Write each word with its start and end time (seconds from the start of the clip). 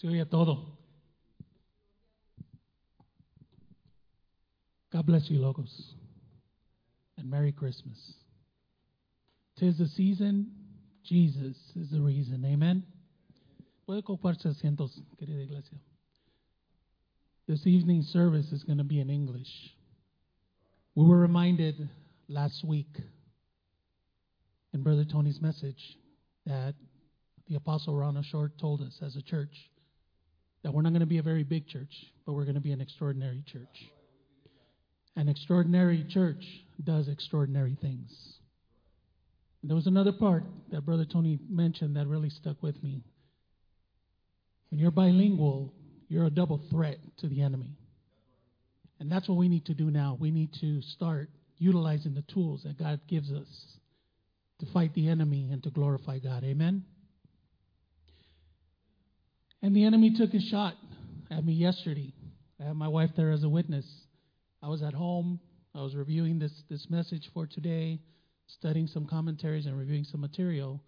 Se 0.00 0.08
oye 0.08 0.24
todo. 0.24 0.76
God 4.92 5.06
bless 5.06 5.30
you, 5.30 5.38
Logos. 5.40 5.94
And 7.16 7.30
Merry 7.30 7.52
Christmas. 7.52 8.14
Tis 9.56 9.78
the 9.78 9.86
season, 9.86 10.50
Jesus 11.04 11.56
is 11.76 11.90
the 11.90 12.00
reason. 12.00 12.44
Amen. 12.44 12.82
Puede 13.86 14.02
ocuparse 14.02 14.46
asientos, 14.46 15.00
querida 15.16 15.44
iglesia. 15.44 15.78
This 17.46 17.66
evening 17.66 18.02
service 18.02 18.50
is 18.52 18.64
going 18.64 18.78
to 18.78 18.84
be 18.84 19.00
in 19.00 19.10
English. 19.10 19.76
We 20.96 21.04
were 21.04 21.18
reminded 21.18 21.88
last 22.28 22.64
week 22.64 22.96
in 24.72 24.82
Brother 24.82 25.04
Tony's 25.04 25.40
message 25.40 25.98
that 26.46 26.74
the 27.48 27.56
Apostle 27.56 27.94
Ronald 27.94 28.24
Short 28.24 28.58
told 28.58 28.80
us 28.80 28.98
as 29.02 29.14
a 29.16 29.22
church 29.22 29.54
that 30.64 30.72
we're 30.72 30.82
not 30.82 30.90
going 30.90 31.00
to 31.00 31.06
be 31.06 31.18
a 31.18 31.22
very 31.22 31.44
big 31.44 31.68
church, 31.68 31.92
but 32.26 32.32
we're 32.32 32.44
going 32.44 32.54
to 32.56 32.60
be 32.60 32.72
an 32.72 32.80
extraordinary 32.80 33.44
church. 33.46 33.90
An 35.14 35.28
extraordinary 35.28 36.04
church 36.08 36.42
does 36.82 37.06
extraordinary 37.06 37.76
things. 37.80 38.10
There 39.62 39.76
was 39.76 39.86
another 39.86 40.12
part 40.12 40.44
that 40.72 40.84
Brother 40.84 41.04
Tony 41.10 41.38
mentioned 41.48 41.96
that 41.96 42.06
really 42.06 42.30
stuck 42.30 42.62
with 42.62 42.82
me. 42.82 43.04
When 44.70 44.80
you're 44.80 44.90
bilingual, 44.90 45.72
you're 46.08 46.26
a 46.26 46.30
double 46.30 46.60
threat 46.70 46.98
to 47.18 47.28
the 47.28 47.42
enemy. 47.42 47.76
And 48.98 49.12
that's 49.12 49.28
what 49.28 49.38
we 49.38 49.48
need 49.48 49.66
to 49.66 49.74
do 49.74 49.90
now. 49.90 50.16
We 50.18 50.30
need 50.30 50.50
to 50.60 50.80
start 50.82 51.28
utilizing 51.58 52.14
the 52.14 52.24
tools 52.32 52.62
that 52.64 52.78
God 52.78 53.00
gives 53.06 53.30
us 53.30 53.46
to 54.60 54.66
fight 54.72 54.94
the 54.94 55.08
enemy 55.08 55.50
and 55.52 55.62
to 55.62 55.70
glorify 55.70 56.18
God. 56.18 56.42
Amen? 56.42 56.84
And 59.64 59.74
the 59.74 59.84
enemy 59.84 60.10
took 60.10 60.34
a 60.34 60.40
shot 60.40 60.74
at 61.30 61.42
me 61.42 61.54
yesterday. 61.54 62.12
I 62.60 62.64
have 62.64 62.76
my 62.76 62.86
wife 62.86 63.12
there 63.16 63.30
as 63.30 63.44
a 63.44 63.48
witness. 63.48 63.86
I 64.62 64.68
was 64.68 64.82
at 64.82 64.92
home. 64.92 65.40
I 65.74 65.80
was 65.80 65.96
reviewing 65.96 66.38
this, 66.38 66.52
this 66.68 66.90
message 66.90 67.30
for 67.32 67.46
today, 67.46 67.98
studying 68.46 68.86
some 68.86 69.06
commentaries 69.06 69.64
and 69.64 69.78
reviewing 69.78 70.04
some 70.04 70.20
material. 70.20 70.82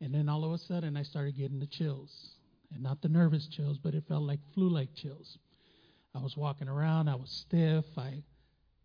And 0.00 0.12
then 0.12 0.28
all 0.28 0.44
of 0.44 0.50
a 0.50 0.58
sudden, 0.58 0.96
I 0.96 1.04
started 1.04 1.36
getting 1.36 1.60
the 1.60 1.68
chills. 1.68 2.10
And 2.74 2.82
not 2.82 3.02
the 3.02 3.08
nervous 3.08 3.46
chills, 3.46 3.78
but 3.78 3.94
it 3.94 4.02
felt 4.08 4.24
like 4.24 4.40
flu 4.52 4.68
like 4.68 4.92
chills. 4.96 5.38
I 6.12 6.18
was 6.18 6.36
walking 6.36 6.66
around. 6.66 7.08
I 7.08 7.14
was 7.14 7.30
stiff. 7.30 7.84
I, 7.96 8.24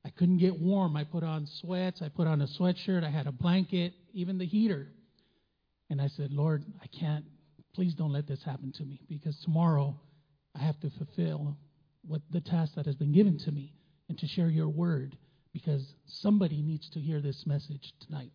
I 0.05 0.11
couldn't 0.11 0.37
get 0.37 0.59
warm. 0.59 0.95
I 0.95 1.05
put 1.05 1.23
on 1.23 1.47
sweats. 1.47 2.03
I 2.03 2.09
put 2.09 2.27
on 2.27 2.39
a 2.43 2.47
sweatshirt. 2.47 3.03
I 3.03 3.09
had 3.09 3.25
a 3.25 3.31
blanket, 3.31 3.93
even 4.13 4.37
the 4.37 4.45
heater. 4.45 4.89
And 5.89 5.99
I 5.99 6.07
said, 6.07 6.31
Lord, 6.31 6.63
I 6.83 6.85
can't, 6.85 7.25
please 7.73 7.93
don't 7.93 8.11
let 8.11 8.27
this 8.27 8.43
happen 8.43 8.71
to 8.73 8.83
me 8.83 9.01
because 9.07 9.37
tomorrow 9.43 9.99
I 10.55 10.63
have 10.63 10.79
to 10.81 10.89
fulfill 10.91 11.57
what 12.05 12.21
the 12.31 12.41
task 12.41 12.73
that 12.75 12.85
has 12.85 12.95
been 12.95 13.11
given 13.11 13.37
to 13.39 13.51
me 13.51 13.73
and 14.09 14.17
to 14.19 14.27
share 14.27 14.49
your 14.49 14.69
word 14.69 15.17
because 15.53 15.93
somebody 16.05 16.61
needs 16.61 16.89
to 16.91 16.99
hear 16.99 17.21
this 17.21 17.43
message 17.45 17.93
tonight. 18.05 18.31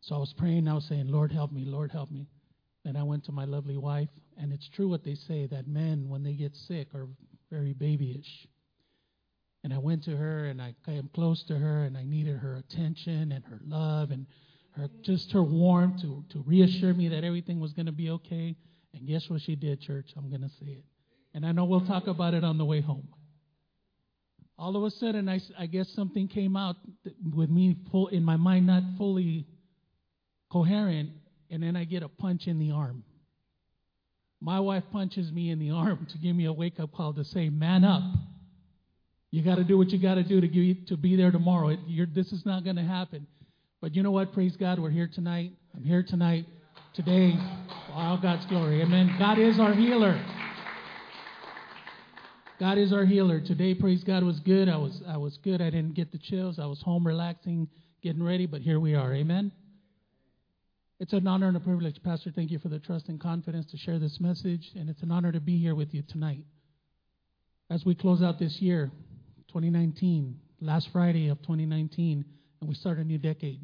So 0.00 0.14
I 0.16 0.18
was 0.18 0.34
praying. 0.36 0.68
I 0.68 0.74
was 0.74 0.86
saying, 0.88 1.08
Lord, 1.08 1.32
help 1.32 1.52
me. 1.52 1.64
Lord, 1.64 1.90
help 1.90 2.10
me. 2.10 2.28
Then 2.84 2.96
I 2.96 3.02
went 3.02 3.24
to 3.24 3.32
my 3.32 3.46
lovely 3.46 3.78
wife, 3.78 4.10
and 4.36 4.52
it's 4.52 4.68
true 4.68 4.88
what 4.88 5.04
they 5.04 5.14
say 5.14 5.46
that 5.46 5.66
men, 5.66 6.10
when 6.10 6.22
they 6.22 6.34
get 6.34 6.54
sick, 6.54 6.88
are 6.94 7.08
very 7.50 7.72
babyish. 7.72 8.46
And 9.62 9.72
I 9.72 9.78
went 9.78 10.04
to 10.04 10.14
her 10.14 10.44
and 10.44 10.60
I 10.60 10.74
came 10.84 11.08
close 11.14 11.42
to 11.44 11.56
her 11.56 11.84
and 11.84 11.96
I 11.96 12.04
needed 12.04 12.36
her 12.36 12.56
attention 12.56 13.32
and 13.32 13.42
her 13.46 13.60
love 13.64 14.10
and 14.10 14.26
her 14.76 14.88
just 15.02 15.32
her 15.32 15.42
warmth 15.42 16.00
to, 16.02 16.24
to 16.30 16.42
reassure 16.46 16.94
me 16.94 17.08
that 17.08 17.24
everything 17.24 17.60
was 17.60 17.72
going 17.72 17.86
to 17.86 17.92
be 17.92 18.10
okay. 18.10 18.56
And 18.92 19.06
guess 19.06 19.28
what 19.28 19.40
she 19.40 19.56
did, 19.56 19.80
church? 19.80 20.10
I'm 20.16 20.28
going 20.28 20.42
to 20.42 20.48
say 20.48 20.66
it. 20.66 20.84
And 21.32 21.44
I 21.44 21.52
know 21.52 21.64
we'll 21.64 21.86
talk 21.86 22.06
about 22.06 22.34
it 22.34 22.44
on 22.44 22.58
the 22.58 22.64
way 22.64 22.80
home. 22.80 23.08
All 24.56 24.76
of 24.76 24.84
a 24.84 24.90
sudden, 24.90 25.28
I, 25.28 25.40
I 25.58 25.66
guess 25.66 25.88
something 25.90 26.28
came 26.28 26.56
out 26.56 26.76
with 27.34 27.50
me 27.50 27.76
full, 27.90 28.06
in 28.08 28.22
my 28.22 28.36
mind, 28.36 28.68
not 28.68 28.84
fully 28.96 29.46
coherent, 30.50 31.10
and 31.50 31.62
then 31.62 31.74
I 31.74 31.84
get 31.84 32.04
a 32.04 32.08
punch 32.08 32.46
in 32.46 32.60
the 32.60 32.70
arm. 32.70 33.02
My 34.40 34.60
wife 34.60 34.84
punches 34.92 35.32
me 35.32 35.50
in 35.50 35.58
the 35.58 35.70
arm 35.70 36.06
to 36.12 36.18
give 36.18 36.36
me 36.36 36.44
a 36.44 36.52
wake 36.52 36.78
up 36.78 36.92
call 36.92 37.14
to 37.14 37.24
say, 37.24 37.48
Man 37.48 37.82
up. 37.82 38.02
You 39.32 39.42
got 39.42 39.56
to 39.56 39.64
do 39.64 39.76
what 39.76 39.90
you 39.90 39.98
got 39.98 40.14
to 40.14 40.22
do 40.22 40.40
to, 40.40 40.74
to 40.86 40.96
be 40.96 41.16
there 41.16 41.32
tomorrow. 41.32 41.70
It, 41.70 42.14
this 42.14 42.30
is 42.32 42.46
not 42.46 42.62
going 42.62 42.76
to 42.76 42.84
happen. 42.84 43.26
But 43.84 43.94
you 43.94 44.02
know 44.02 44.12
what? 44.12 44.32
Praise 44.32 44.56
God. 44.56 44.78
We're 44.78 44.88
here 44.88 45.10
tonight. 45.12 45.52
I'm 45.76 45.84
here 45.84 46.02
tonight, 46.02 46.46
today, 46.94 47.38
all 47.92 48.16
God's 48.16 48.46
glory. 48.46 48.80
Amen. 48.80 49.14
God 49.18 49.38
is 49.38 49.60
our 49.60 49.74
healer. 49.74 50.18
God 52.58 52.78
is 52.78 52.94
our 52.94 53.04
healer. 53.04 53.40
Today, 53.40 53.74
praise 53.74 54.02
God, 54.02 54.22
was 54.22 54.40
good. 54.40 54.70
I 54.70 54.78
was 54.78 55.02
I 55.06 55.18
was 55.18 55.36
good. 55.36 55.60
I 55.60 55.68
didn't 55.68 55.92
get 55.92 56.12
the 56.12 56.16
chills. 56.16 56.58
I 56.58 56.64
was 56.64 56.80
home 56.80 57.06
relaxing, 57.06 57.68
getting 58.02 58.22
ready, 58.22 58.46
but 58.46 58.62
here 58.62 58.80
we 58.80 58.94
are. 58.94 59.12
Amen. 59.12 59.52
It's 60.98 61.12
an 61.12 61.26
honor 61.26 61.48
and 61.48 61.56
a 61.58 61.60
privilege, 61.60 62.02
Pastor. 62.02 62.32
Thank 62.34 62.52
you 62.52 62.58
for 62.60 62.70
the 62.70 62.78
trust 62.78 63.10
and 63.10 63.20
confidence 63.20 63.70
to 63.72 63.76
share 63.76 63.98
this 63.98 64.18
message, 64.18 64.70
and 64.76 64.88
it's 64.88 65.02
an 65.02 65.10
honor 65.10 65.30
to 65.30 65.40
be 65.40 65.58
here 65.58 65.74
with 65.74 65.92
you 65.92 66.00
tonight. 66.08 66.46
As 67.68 67.84
we 67.84 67.94
close 67.94 68.22
out 68.22 68.38
this 68.38 68.62
year, 68.62 68.90
2019, 69.48 70.38
last 70.62 70.88
Friday 70.90 71.28
of 71.28 71.36
2019, 71.42 72.24
and 72.60 72.68
we 72.70 72.74
start 72.74 72.96
a 72.96 73.04
new 73.04 73.18
decade. 73.18 73.60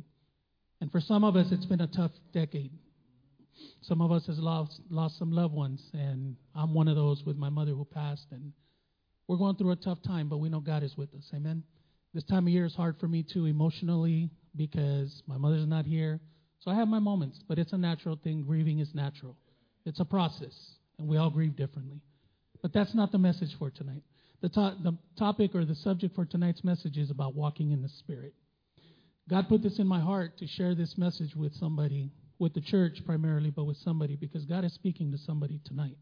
And 0.81 0.91
for 0.91 1.01
some 1.01 1.25
of 1.25 1.37
us, 1.37 1.47
it's 1.51 1.67
been 1.67 1.81
a 1.81 1.87
tough 1.87 2.13
decade. 2.33 2.71
Some 3.83 4.01
of 4.01 4.11
us 4.13 4.27
has 4.27 4.39
lost 4.39 4.81
lost 4.91 5.19
some 5.19 5.33
loved 5.33 5.55
ones, 5.55 5.83
and 5.93 6.37
I'm 6.55 6.73
one 6.73 6.89
of 6.89 6.97
those 6.97 7.23
with 7.25 7.37
my 7.37 7.51
mother 7.51 7.73
who 7.73 7.85
passed. 7.85 8.27
And 8.31 8.53
we're 9.29 9.37
going 9.37 9.57
through 9.57 9.73
a 9.73 9.77
tough 9.77 10.03
time, 10.03 10.29
but 10.29 10.39
we 10.39 10.49
know 10.49 10.61
God 10.61 10.83
is 10.83 10.97
with 10.97 11.15
us. 11.15 11.31
Amen. 11.35 11.63
This 12.15 12.25
time 12.25 12.47
of 12.47 12.53
year 12.53 12.65
is 12.65 12.75
hard 12.75 12.99
for 12.99 13.07
me 13.07 13.23
too 13.23 13.47
emotionally 13.47 14.31
because 14.57 15.23
my 15.27 15.37
mother's 15.37 15.67
not 15.67 15.85
here. 15.85 16.21
So 16.61 16.71
I 16.71 16.75
have 16.75 16.89
my 16.89 16.99
moments, 16.99 17.41
but 17.49 17.59
it's 17.59 17.73
a 17.73 17.79
natural 17.79 18.19
thing. 18.23 18.43
Grieving 18.43 18.81
is 18.81 18.95
natural. 18.95 19.37
It's 19.87 20.01
a 20.01 20.05
process, 20.05 20.55
and 20.99 21.09
we 21.09 21.17
all 21.17 21.31
grieve 21.31 21.57
differently. 21.57 22.01
But 22.63 22.73
that's 22.73 22.95
not 22.95 23.13
the 23.13 23.19
message 23.19 23.55
for 23.59 23.71
tonight. 23.71 24.03
The, 24.43 24.49
to- 24.51 24.77
the 24.83 24.97
topic 25.19 25.55
or 25.55 25.65
the 25.65 25.75
subject 25.75 26.15
for 26.15 26.25
tonight's 26.25 26.65
message 26.65 26.97
is 26.97 27.11
about 27.11 27.35
walking 27.35 27.73
in 27.73 27.83
the 27.83 27.89
Spirit. 27.89 28.35
God 29.29 29.49
put 29.49 29.63
this 29.63 29.79
in 29.79 29.87
my 29.87 30.01
heart 30.01 30.39
to 30.39 30.47
share 30.47 30.75
this 30.75 30.97
message 30.99 31.37
with 31.37 31.55
somebody, 31.55 32.11
with 32.39 32.55
the 32.55 32.61
church 32.61 33.05
primarily, 33.05 33.51
but 33.51 33.65
with 33.65 33.77
somebody, 33.79 34.17
because 34.17 34.45
God 34.45 34.65
is 34.65 34.73
speaking 34.73 35.13
to 35.13 35.19
somebody 35.19 35.61
tonight. 35.65 35.97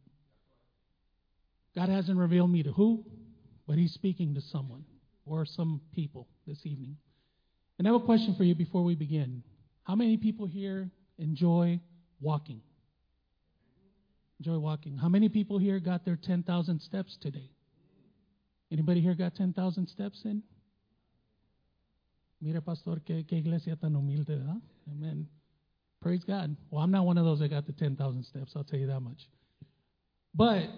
God 1.74 1.88
hasn't 1.88 2.18
revealed 2.18 2.50
me 2.50 2.62
to 2.62 2.72
who, 2.72 3.04
but 3.66 3.76
He's 3.76 3.92
speaking 3.92 4.34
to 4.34 4.40
someone 4.40 4.84
or 5.26 5.44
some 5.44 5.80
people 5.94 6.26
this 6.46 6.64
evening. 6.64 6.96
And 7.78 7.86
I 7.86 7.92
have 7.92 8.02
a 8.02 8.04
question 8.04 8.34
for 8.34 8.44
you 8.44 8.54
before 8.54 8.82
we 8.82 8.94
begin. 8.94 9.42
How 9.84 9.94
many 9.94 10.16
people 10.16 10.46
here 10.46 10.90
enjoy 11.18 11.80
walking? 12.20 12.60
Enjoy 14.40 14.58
walking. 14.58 14.96
How 14.96 15.08
many 15.08 15.28
people 15.28 15.58
here 15.58 15.78
got 15.80 16.04
their 16.04 16.16
10,000 16.16 16.80
steps 16.80 17.16
today? 17.20 17.50
Anybody 18.70 19.00
here 19.00 19.14
got 19.14 19.34
10,000 19.34 19.86
steps 19.88 20.22
in? 20.24 20.42
Mira, 22.40 22.60
pastor, 22.60 23.00
qué, 23.04 23.26
qué 23.26 23.38
iglesia 23.38 23.76
tan 23.76 23.96
humilde, 23.96 24.36
¿verdad? 24.36 24.60
Amen. 24.90 25.28
Praise 26.00 26.22
God. 26.24 26.56
Well, 26.70 26.82
I'm 26.82 26.92
not 26.92 27.04
one 27.04 27.18
of 27.18 27.24
those 27.24 27.40
that 27.40 27.48
got 27.48 27.66
the 27.66 27.72
10,000 27.72 28.24
steps, 28.24 28.52
I'll 28.54 28.64
tell 28.64 28.78
you 28.78 28.86
that 28.86 29.00
much. 29.00 29.28
But 30.34 30.68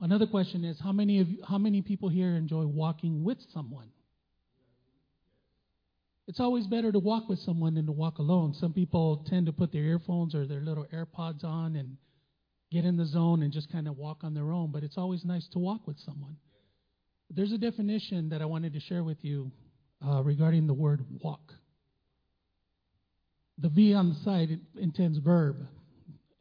another 0.00 0.26
question 0.26 0.64
is 0.64 0.80
how 0.80 0.92
many 0.92 1.20
of 1.20 1.28
you, 1.28 1.42
how 1.46 1.58
many 1.58 1.82
people 1.82 2.08
here 2.08 2.34
enjoy 2.34 2.64
walking 2.64 3.22
with 3.22 3.38
someone? 3.52 3.90
It's 6.26 6.40
always 6.40 6.66
better 6.66 6.92
to 6.92 6.98
walk 6.98 7.28
with 7.28 7.38
someone 7.40 7.74
than 7.74 7.86
to 7.86 7.92
walk 7.92 8.18
alone. 8.18 8.54
Some 8.54 8.72
people 8.72 9.24
tend 9.28 9.46
to 9.46 9.52
put 9.52 9.72
their 9.72 9.82
earphones 9.82 10.34
or 10.34 10.46
their 10.46 10.60
little 10.60 10.86
AirPods 10.92 11.44
on 11.44 11.76
and 11.76 11.96
get 12.70 12.84
in 12.84 12.96
the 12.96 13.06
zone 13.06 13.42
and 13.42 13.52
just 13.52 13.72
kind 13.72 13.88
of 13.88 13.96
walk 13.96 14.18
on 14.22 14.34
their 14.34 14.52
own, 14.52 14.70
but 14.70 14.82
it's 14.82 14.98
always 14.98 15.24
nice 15.24 15.46
to 15.48 15.58
walk 15.58 15.86
with 15.86 15.98
someone. 16.00 16.36
There's 17.30 17.52
a 17.52 17.58
definition 17.58 18.28
that 18.30 18.42
I 18.42 18.46
wanted 18.46 18.74
to 18.74 18.80
share 18.80 19.02
with 19.02 19.18
you 19.22 19.50
uh, 20.06 20.22
regarding 20.22 20.66
the 20.66 20.74
word 20.74 21.04
walk. 21.22 21.52
The 23.58 23.68
V 23.68 23.94
on 23.94 24.10
the 24.10 24.14
side 24.16 24.60
intends 24.76 25.18
verb. 25.18 25.56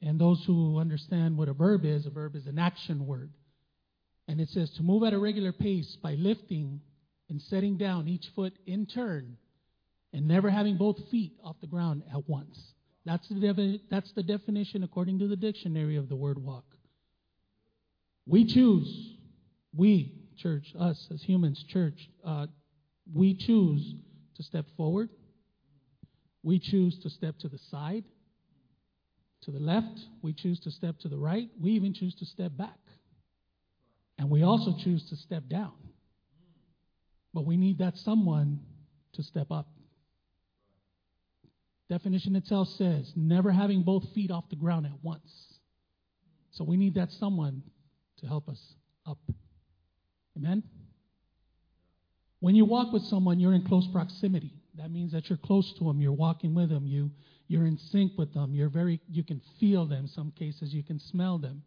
And 0.01 0.19
those 0.19 0.44
who 0.45 0.77
understand 0.77 1.38
what 1.38 1.50
a 1.50 1.54
verb 1.54 1.83
is, 1.83 2.06
a 2.06 2.12
verb 2.12 2.36
is 2.36 2.45
an 2.45 2.59
action 2.59 3.07
word. 3.07 3.31
And 4.27 4.39
it 4.39 4.50
says 4.50 4.69
to 4.77 4.83
move 4.83 5.04
at 5.04 5.13
a 5.13 5.18
regular 5.18 5.51
pace 5.51 5.98
by 6.04 6.13
lifting 6.13 6.81
and 7.30 7.42
setting 7.42 7.77
down 7.77 8.07
each 8.07 8.27
foot 8.36 8.54
in 8.65 8.86
turn 8.86 9.38
and 10.13 10.27
never 10.27 10.50
having 10.50 10.77
both 10.77 10.98
feet 11.10 11.33
off 11.44 11.56
the 11.62 11.68
ground 11.68 12.03
at 12.13 12.27
once. 12.30 12.57
That's 13.06 13.27
the, 13.30 13.80
that's 13.89 14.12
the 14.13 14.24
definition 14.24 14.83
according 14.83 15.19
to 15.19 15.27
the 15.27 15.36
dictionary 15.36 15.95
of 15.95 16.10
the 16.10 16.15
word 16.15 16.38
walk. 16.38 16.65
We 18.25 18.45
choose, 18.45 19.15
we, 19.74 20.13
church, 20.38 20.65
us 20.77 21.07
as 21.12 21.21
humans, 21.24 21.63
church, 21.69 22.10
uh, 22.25 22.48
we 23.13 23.36
choose 23.36 23.95
to 24.36 24.44
step 24.44 24.65
forward. 24.75 25.09
We 26.44 26.59
choose 26.59 26.98
to 27.04 27.09
step 27.09 27.38
to 27.39 27.50
the 27.50 27.59
side, 27.69 28.04
to 29.44 29.51
the 29.51 29.59
left, 29.59 30.00
we 30.21 30.33
choose 30.33 30.59
to 30.62 30.71
step 30.71 31.00
to 31.00 31.09
the 31.09 31.18
right, 31.18 31.50
we 31.62 31.71
even 31.71 31.94
choose 31.94 32.15
to 32.15 32.25
step 32.25 32.51
back. 32.57 32.77
And 34.18 34.30
we 34.30 34.44
also 34.44 34.75
choose 34.83 35.07
to 35.09 35.15
step 35.15 35.44
down. 35.48 35.74
But 37.33 37.45
we 37.45 37.57
need 37.57 37.80
that 37.80 37.98
someone 37.98 38.62
to 39.13 39.24
step 39.24 39.51
up. 39.51 39.68
Definition 41.89 42.36
itself 42.36 42.68
says 42.77 43.12
never 43.15 43.51
having 43.51 43.83
both 43.83 44.03
feet 44.13 44.31
off 44.31 44.50
the 44.50 44.56
ground 44.56 44.86
at 44.86 45.03
once. 45.03 45.31
So 46.51 46.63
we 46.63 46.77
need 46.77 46.95
that 46.95 47.12
someone 47.12 47.62
to 48.19 48.25
help 48.25 48.50
us 48.50 48.60
up. 49.06 49.19
Amen? 50.36 50.63
When 52.39 52.56
you 52.56 52.66
walk 52.66 52.94
with 52.94 53.04
someone, 53.04 53.39
you're 53.39 53.54
in 53.54 53.63
close 53.63 53.88
proximity. 53.88 54.54
That 54.75 54.92
means 54.92 55.12
that 55.13 55.30
you're 55.30 55.38
close 55.38 55.74
to 55.80 55.86
them, 55.86 56.00
you're 56.00 56.12
walking 56.12 56.54
with 56.54 56.69
them, 56.69 56.86
you, 56.86 57.10
you're 57.48 57.66
in 57.66 57.78
sync 57.78 58.12
with 58.18 58.34
them, 58.34 58.54
you're 58.54 58.69
very, 58.69 59.01
you 59.10 59.24
can 59.24 59.42
feel 59.60 59.86
them. 59.86 60.07
Some 60.07 60.31
cases 60.31 60.74
you 60.74 60.84
can 60.84 61.00
smell 61.00 61.39
them. 61.39 61.63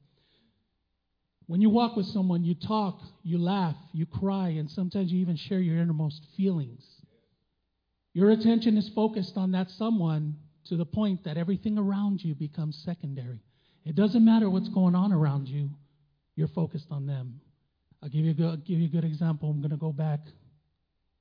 When 1.46 1.60
you 1.60 1.70
walk 1.70 1.96
with 1.96 2.06
someone, 2.06 2.44
you 2.44 2.54
talk, 2.54 3.00
you 3.24 3.38
laugh, 3.38 3.74
you 3.92 4.06
cry, 4.06 4.50
and 4.50 4.70
sometimes 4.70 5.10
you 5.10 5.18
even 5.18 5.34
share 5.34 5.58
your 5.58 5.78
innermost 5.78 6.24
feelings. 6.36 6.86
Your 8.12 8.30
attention 8.30 8.76
is 8.76 8.88
focused 8.90 9.36
on 9.36 9.50
that 9.52 9.70
someone 9.70 10.36
to 10.66 10.76
the 10.76 10.84
point 10.84 11.24
that 11.24 11.36
everything 11.36 11.78
around 11.78 12.22
you 12.22 12.36
becomes 12.36 12.80
secondary. 12.84 13.40
It 13.84 13.96
doesn't 13.96 14.24
matter 14.24 14.48
what's 14.48 14.68
going 14.68 14.94
on 14.94 15.12
around 15.12 15.48
you, 15.48 15.70
you're 16.36 16.48
focused 16.48 16.86
on 16.92 17.06
them. 17.06 17.40
I'll 18.02 18.08
give 18.08 18.24
you 18.24 18.30
a 18.30 18.34
good, 18.34 18.64
give 18.64 18.78
you 18.78 18.86
a 18.86 18.90
good 18.90 19.04
example. 19.04 19.50
I'm 19.50 19.60
going 19.60 19.70
to 19.70 19.76
go 19.76 19.92
back 19.92 20.20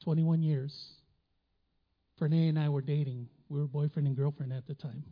21 0.04 0.42
years. 0.42 0.74
Fernay 2.20 2.50
and 2.50 2.60
I 2.60 2.70
were 2.70 2.82
dating. 2.82 3.28
We 3.50 3.60
were 3.60 3.68
boyfriend 3.68 4.08
and 4.08 4.16
girlfriend 4.16 4.54
at 4.54 4.68
the 4.68 4.76
time. 4.76 5.04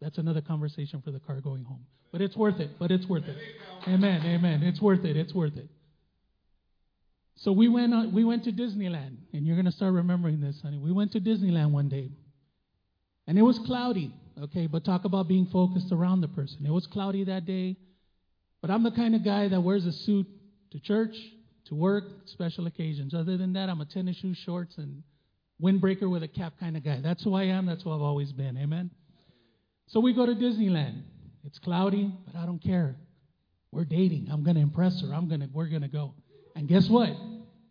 That's 0.00 0.18
another 0.18 0.40
conversation 0.40 1.00
for 1.02 1.10
the 1.10 1.20
car 1.20 1.40
going 1.40 1.64
home. 1.64 1.86
But 2.12 2.20
it's 2.20 2.36
worth 2.36 2.60
it. 2.60 2.70
But 2.78 2.90
it's 2.90 3.06
worth 3.06 3.24
it. 3.26 3.36
Amen. 3.88 4.22
Amen. 4.24 4.62
It's 4.62 4.80
worth 4.80 5.04
it. 5.04 5.16
It's 5.16 5.34
worth 5.34 5.56
it. 5.56 5.68
So 7.36 7.52
we 7.52 7.68
went 7.68 7.92
on, 7.92 8.12
we 8.14 8.24
went 8.24 8.44
to 8.44 8.52
Disneyland, 8.52 9.16
and 9.32 9.46
you're 9.46 9.56
gonna 9.56 9.72
start 9.72 9.92
remembering 9.92 10.40
this, 10.40 10.60
honey. 10.62 10.78
We 10.78 10.90
went 10.90 11.12
to 11.12 11.20
Disneyland 11.20 11.70
one 11.70 11.88
day, 11.88 12.10
and 13.26 13.38
it 13.38 13.42
was 13.42 13.58
cloudy. 13.58 14.12
Okay, 14.42 14.66
but 14.66 14.84
talk 14.84 15.04
about 15.04 15.28
being 15.28 15.46
focused 15.46 15.92
around 15.92 16.22
the 16.22 16.28
person. 16.28 16.64
It 16.64 16.70
was 16.70 16.86
cloudy 16.86 17.24
that 17.24 17.44
day, 17.44 17.76
but 18.62 18.70
I'm 18.70 18.82
the 18.82 18.90
kind 18.90 19.14
of 19.14 19.22
guy 19.22 19.48
that 19.48 19.60
wears 19.60 19.84
a 19.84 19.92
suit 19.92 20.26
to 20.70 20.80
church, 20.80 21.14
to 21.68 21.74
work, 21.74 22.04
special 22.26 22.66
occasions. 22.66 23.14
Other 23.14 23.36
than 23.36 23.52
that, 23.54 23.68
I'm 23.68 23.80
a 23.80 23.84
tennis 23.84 24.16
shoe, 24.16 24.34
shorts, 24.34 24.76
and 24.78 25.02
windbreaker 25.62 26.10
with 26.10 26.22
a 26.22 26.28
cap 26.28 26.54
kind 26.60 26.76
of 26.76 26.84
guy. 26.84 27.00
That's 27.02 27.22
who 27.22 27.34
I 27.34 27.44
am. 27.44 27.66
That's 27.66 27.82
who 27.82 27.92
I've 27.92 28.02
always 28.02 28.32
been. 28.32 28.56
Amen. 28.56 28.90
So 29.88 30.00
we 30.00 30.12
go 30.12 30.26
to 30.26 30.34
Disneyland. 30.34 31.02
It's 31.44 31.58
cloudy, 31.58 32.12
but 32.26 32.36
I 32.36 32.44
don't 32.44 32.62
care. 32.62 32.96
We're 33.70 33.84
dating. 33.84 34.28
I'm 34.30 34.42
to 34.56 34.62
impress 34.62 35.00
her. 35.02 35.14
I'm 35.14 35.28
to 35.40 35.48
we're 35.52 35.68
to 35.82 35.88
go. 35.88 36.14
And 36.54 36.66
guess 36.66 36.88
what? 36.88 37.10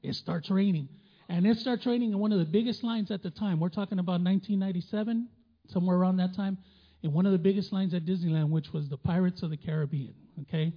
It 0.03 0.15
starts 0.15 0.49
raining. 0.49 0.87
And 1.27 1.45
it 1.47 1.57
starts 1.57 1.85
raining 1.85 2.11
in 2.11 2.19
one 2.19 2.31
of 2.31 2.39
the 2.39 2.45
biggest 2.45 2.83
lines 2.83 3.11
at 3.11 3.23
the 3.23 3.31
time. 3.31 3.59
We're 3.59 3.69
talking 3.69 3.99
about 3.99 4.21
1997, 4.21 5.27
somewhere 5.69 5.97
around 5.97 6.17
that 6.17 6.35
time, 6.35 6.57
in 7.01 7.11
one 7.11 7.25
of 7.25 7.31
the 7.31 7.39
biggest 7.39 7.73
lines 7.73 7.93
at 7.93 8.05
Disneyland, 8.05 8.49
which 8.49 8.71
was 8.71 8.87
the 8.89 8.97
Pirates 8.97 9.41
of 9.41 9.49
the 9.49 9.57
Caribbean. 9.57 10.13
Okay? 10.43 10.71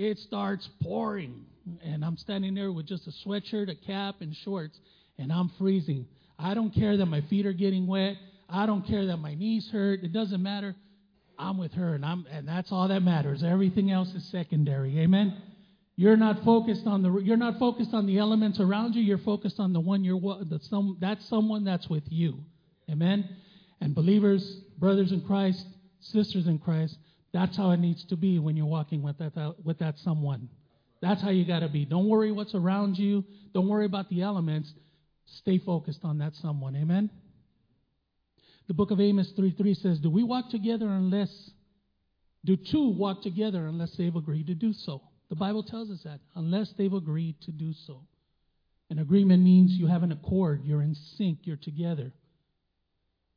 It 0.00 0.18
starts 0.18 0.66
pouring. 0.82 1.44
And 1.84 2.02
I'm 2.02 2.16
standing 2.16 2.54
there 2.54 2.72
with 2.72 2.86
just 2.86 3.06
a 3.06 3.12
sweatshirt, 3.28 3.70
a 3.70 3.74
cap, 3.74 4.16
and 4.22 4.34
shorts, 4.34 4.78
and 5.18 5.30
I'm 5.30 5.50
freezing. 5.58 6.06
I 6.38 6.54
don't 6.54 6.74
care 6.74 6.96
that 6.96 7.04
my 7.04 7.20
feet 7.28 7.44
are 7.44 7.52
getting 7.52 7.86
wet. 7.86 8.16
I 8.48 8.64
don't 8.64 8.86
care 8.86 9.04
that 9.04 9.18
my 9.18 9.34
knees 9.34 9.68
hurt. 9.70 10.02
It 10.02 10.14
doesn't 10.14 10.42
matter. 10.42 10.74
I'm 11.38 11.58
with 11.58 11.72
her, 11.72 11.94
and 11.94 12.06
I'm, 12.06 12.24
and 12.32 12.48
that's 12.48 12.72
all 12.72 12.88
that 12.88 13.02
matters. 13.02 13.44
Everything 13.44 13.90
else 13.90 14.08
is 14.14 14.26
secondary. 14.30 14.98
Amen. 15.00 15.36
You're 15.96 16.16
not 16.16 16.44
focused 16.44 16.86
on 16.86 17.02
the 17.02 17.18
you're 17.18 17.36
not 17.36 17.58
focused 17.58 17.92
on 17.92 18.06
the 18.06 18.16
elements 18.16 18.58
around 18.58 18.94
you. 18.94 19.02
You're 19.02 19.18
focused 19.18 19.60
on 19.60 19.74
the 19.74 19.80
one 19.80 20.02
you're 20.02 20.18
the 20.18 20.60
some 20.62 20.96
that's 20.98 21.28
someone 21.28 21.62
that's 21.62 21.90
with 21.90 22.04
you. 22.08 22.38
Amen. 22.90 23.28
And 23.82 23.94
believers, 23.94 24.60
brothers 24.78 25.12
in 25.12 25.20
Christ, 25.20 25.66
sisters 26.00 26.46
in 26.46 26.58
Christ, 26.58 26.96
that's 27.32 27.56
how 27.56 27.70
it 27.70 27.78
needs 27.78 28.04
to 28.06 28.16
be 28.16 28.38
when 28.38 28.56
you're 28.56 28.66
walking 28.66 29.02
with 29.02 29.18
that 29.18 29.54
with 29.64 29.78
that 29.78 29.98
someone. 29.98 30.48
That's 31.00 31.22
how 31.22 31.30
you 31.30 31.46
got 31.46 31.60
to 31.60 31.68
be. 31.68 31.84
Don't 31.84 32.08
worry 32.08 32.30
what's 32.30 32.54
around 32.54 32.98
you. 32.98 33.24
Don't 33.54 33.68
worry 33.68 33.86
about 33.86 34.08
the 34.10 34.22
elements. 34.22 34.72
Stay 35.38 35.58
focused 35.58 36.00
on 36.04 36.18
that 36.18 36.34
someone. 36.36 36.76
Amen. 36.76 37.08
The 38.68 38.74
book 38.74 38.90
of 38.90 39.00
Amos 39.00 39.30
3 39.32 39.52
3 39.52 39.74
says, 39.74 39.98
Do 39.98 40.10
we 40.10 40.22
walk 40.22 40.50
together 40.50 40.86
unless, 40.86 41.50
do 42.44 42.56
two 42.56 42.90
walk 42.90 43.22
together 43.22 43.66
unless 43.66 43.92
they've 43.96 44.14
agreed 44.14 44.48
to 44.48 44.54
do 44.54 44.72
so? 44.72 45.02
The 45.28 45.36
Bible 45.36 45.62
tells 45.62 45.90
us 45.90 46.02
that, 46.04 46.20
unless 46.34 46.72
they've 46.76 46.92
agreed 46.92 47.40
to 47.42 47.52
do 47.52 47.72
so. 47.86 48.02
An 48.90 48.98
agreement 48.98 49.42
means 49.42 49.72
you 49.72 49.86
have 49.86 50.02
an 50.02 50.12
accord, 50.12 50.62
you're 50.64 50.82
in 50.82 50.96
sync, 51.16 51.38
you're 51.44 51.56
together. 51.56 52.12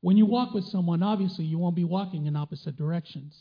When 0.01 0.17
you 0.17 0.25
walk 0.25 0.53
with 0.53 0.65
someone, 0.65 1.03
obviously 1.03 1.45
you 1.45 1.59
won't 1.59 1.75
be 1.75 1.83
walking 1.83 2.25
in 2.25 2.35
opposite 2.35 2.75
directions. 2.75 3.35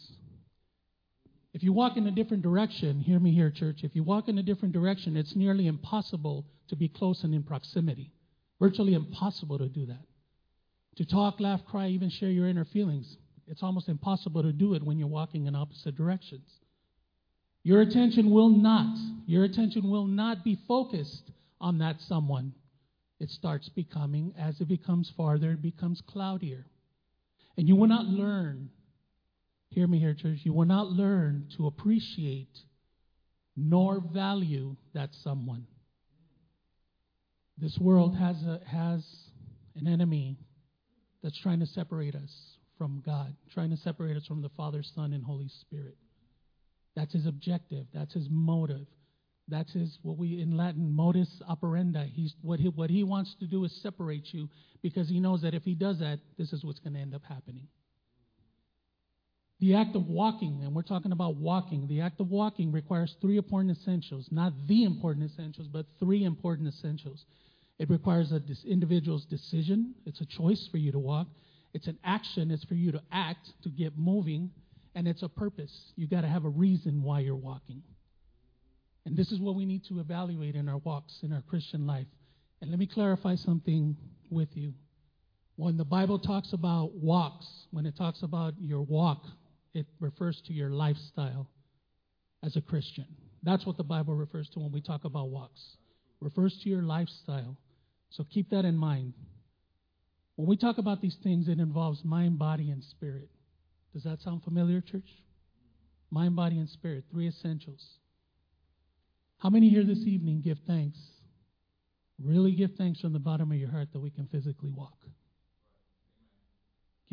If 1.54 1.62
you 1.62 1.72
walk 1.72 1.96
in 1.96 2.06
a 2.06 2.10
different 2.10 2.43
direction, 2.43 3.00
hear 3.00 3.19
me 3.19 3.32
here, 3.32 3.50
church, 3.50 3.81
if 3.82 3.94
you 3.94 4.02
walk 4.02 4.28
in 4.28 4.38
a 4.38 4.43
different 4.43 4.72
direction, 4.72 5.16
it's 5.16 5.37
nearly 5.37 5.66
impossible 5.66 6.46
to 6.69 6.76
be 6.76 6.88
close 6.88 7.22
and 7.25 7.34
in 7.34 7.43
proximity. 7.43 8.10
Virtually 8.58 8.94
impossible 8.94 9.58
to 9.58 9.69
do 9.69 9.84
that. 9.87 10.06
To 10.96 11.04
talk, 11.04 11.40
laugh, 11.40 11.60
cry, 11.66 11.88
even 11.88 12.10
share 12.10 12.31
your 12.31 12.49
inner 12.49 12.64
feelings. 12.64 13.16
It's 13.46 13.62
almost 13.62 13.88
impossible 13.88 14.43
to 14.43 14.52
do 14.52 14.75
it 14.75 14.82
when 14.82 14.99
you're 14.99 15.08
walking 15.08 15.46
in 15.46 15.54
opposite 15.54 15.94
directions. 15.94 16.49
Your 17.64 17.82
attention 17.82 18.31
will 18.31 18.49
not, 18.49 18.96
your 19.26 19.44
attention 19.44 19.88
will 19.90 20.06
not 20.06 20.44
be 20.44 20.58
focused 20.66 21.31
on 21.60 21.78
that 21.78 22.00
someone. 22.00 22.54
It 23.20 23.31
starts 23.31 23.69
becoming, 23.69 24.34
as 24.38 24.60
it 24.60 24.69
becomes 24.69 25.12
farther, 25.16 25.52
it 25.52 25.62
becomes 25.62 26.00
cloudier. 26.00 26.66
And 27.56 27.69
you 27.69 27.76
will 27.76 27.88
not 27.88 28.06
learn, 28.06 28.70
hear 29.73 29.87
me 29.87 29.99
here, 29.99 30.15
church, 30.15 30.39
you 30.43 30.53
will 30.53 30.67
not 30.67 30.89
learn 30.89 31.49
to 31.57 31.67
appreciate 31.67 32.59
nor 33.57 34.01
value 34.01 34.77
that 34.95 35.11
someone. 35.23 35.67
This 37.59 37.77
world 37.79 38.17
has, 38.17 38.37
a, 38.43 38.61
has 38.67 39.05
an 39.77 39.87
enemy 39.87 40.39
that's 41.23 41.39
trying 41.41 41.61
to 41.61 41.67
separate 41.67 42.15
us 42.15 42.33
from 42.79 43.03
God, 43.05 43.35
trying 43.53 43.71
to 43.71 43.77
separate 43.77 44.17
us 44.17 44.27
from 44.27 44.43
the 44.43 44.49
Father, 44.51 44.83
Son, 44.95 45.13
and 45.13 45.23
Holy 45.23 45.49
Spirit. 45.61 45.97
That's 46.97 47.12
his 47.12 47.26
objective. 47.26 47.87
That's 47.95 48.12
his 48.14 48.26
motive. 48.31 48.87
That's 49.49 49.73
his 49.73 49.99
what 50.02 50.19
we 50.19 50.41
in 50.41 50.57
Latin 50.57 50.95
modus 50.95 51.29
operandi. 51.49 52.07
He's 52.09 52.35
what 52.43 52.61
he 52.61 52.69
what 52.69 52.91
he 52.91 53.02
wants 53.02 53.35
to 53.41 53.47
do 53.47 53.64
is 53.64 53.83
separate 53.83 54.33
you 54.33 54.49
because 54.83 55.09
he 55.09 55.21
knows 55.21 55.43
that 55.43 55.55
if 55.55 55.62
he 55.62 55.75
does 55.75 55.99
that, 55.99 56.21
this 56.38 56.52
is 56.52 56.64
what's 56.64 56.79
going 56.81 56.95
to 56.95 57.00
end 57.00 57.14
up 57.14 57.23
happening. 57.29 57.67
The 59.62 59.76
act 59.76 59.95
of 59.95 60.09
walking, 60.09 60.62
and 60.64 60.75
we're 60.75 60.83
talking 60.83 61.12
about 61.12 61.37
walking, 61.37 61.87
the 61.87 62.00
act 62.00 62.19
of 62.19 62.33
walking 62.33 62.73
requires 62.73 63.14
three 63.21 63.37
important 63.37 63.78
essentials. 63.78 64.26
Not 64.33 64.52
the 64.66 64.83
important 64.83 65.31
essentials, 65.31 65.69
but 65.69 65.87
three 66.00 66.25
important 66.25 66.66
essentials. 66.66 67.25
It 67.78 67.88
requires 67.88 68.33
a 68.33 68.40
dis- 68.40 68.64
individual's 68.64 69.25
decision. 69.25 69.95
It's 70.04 70.21
a 70.21 70.26
choice 70.26 70.69
for 70.73 70.78
you 70.78 70.90
to 70.90 70.99
walk. 70.99 71.28
It's 71.75 71.87
an 71.87 71.97
action. 72.02 72.50
It's 72.50 72.64
for 72.64 72.75
you 72.75 72.90
to 72.90 73.00
act, 73.12 73.50
to 73.62 73.69
get 73.69 73.97
moving. 73.97 74.50
And 74.97 75.07
it's 75.07 75.23
a 75.23 75.28
purpose. 75.28 75.92
you 75.95 76.09
got 76.09 76.23
to 76.23 76.28
have 76.28 76.45
a 76.45 76.49
reason 76.49 77.00
why 77.00 77.21
you're 77.21 77.37
walking. 77.37 77.85
And 79.07 79.16
this 79.16 79.31
is 79.31 79.38
what 79.38 79.54
we 79.54 79.64
need 79.64 79.85
to 79.90 80.00
evaluate 80.00 80.57
in 80.57 80.69
our 80.69 80.78
walks, 80.78 81.21
in 81.23 81.33
our 81.33 81.42
Christian 81.42 81.87
life. 81.87 82.09
And 82.61 82.71
let 82.71 82.81
me 82.81 82.88
clarify 82.88 83.37
something 83.37 83.97
with 84.28 84.49
you. 84.57 84.73
When 85.54 85.76
the 85.76 85.85
Bible 85.85 86.19
talks 86.19 86.52
about 86.52 86.97
walks, 86.97 87.47
when 87.71 87.87
it 87.87 87.97
talks 87.97 88.25
about 88.25 88.54
your 88.61 88.83
walk, 88.83 89.25
it 89.75 89.87
refers 90.00 90.41
to 90.47 90.52
your 90.52 90.71
lifestyle 90.71 91.49
as 92.45 92.57
a 92.57 92.61
Christian. 92.61 93.07
That's 93.43 93.67
what 93.67 93.76
the 93.76 93.85
Bible 93.85 94.14
refers 94.14 94.49
to 94.50 94.61
when 94.61 94.73
we 94.73 94.81
talk 94.81 95.05
about 95.05 95.31
walks. 95.31 95.61
It 96.21 96.25
refers 96.25 96.59
to 96.62 96.69
your 96.69 96.83
lifestyle. 96.83 97.57
So 98.11 98.25
keep 98.25 98.50
that 98.50 98.64
in 98.64 98.76
mind. 98.76 99.14
When 100.37 100.49
we 100.49 100.57
talk 100.57 100.79
about 100.79 101.00
these 101.00 101.17
things, 101.23 101.49
it 101.49 101.59
involves 101.59 102.05
mind, 102.05 102.38
body, 102.38 102.71
and 102.71 102.83
spirit. 102.83 103.29
Does 103.93 104.05
that 104.05 104.21
sound 104.21 104.43
familiar, 104.45 104.81
church? 104.81 105.09
Mind, 106.11 106.37
body, 106.37 106.59
and 106.59 106.69
spirit, 106.69 107.05
three 107.11 107.29
essentials. 107.29 107.85
How 109.38 109.50
many 109.50 109.69
here 109.69 109.85
this 109.85 110.05
evening 110.07 110.41
give 110.43 110.59
thanks? 110.67 110.99
Really 112.23 112.52
give 112.52 112.71
thanks 112.76 113.00
from 113.00 113.12
the 113.12 113.19
bottom 113.19 113.50
of 113.50 113.59
your 113.59 113.71
heart 113.71 113.88
that 113.93 114.00
we 114.00 114.11
can 114.11 114.26
physically 114.29 114.71
walk. 114.71 114.97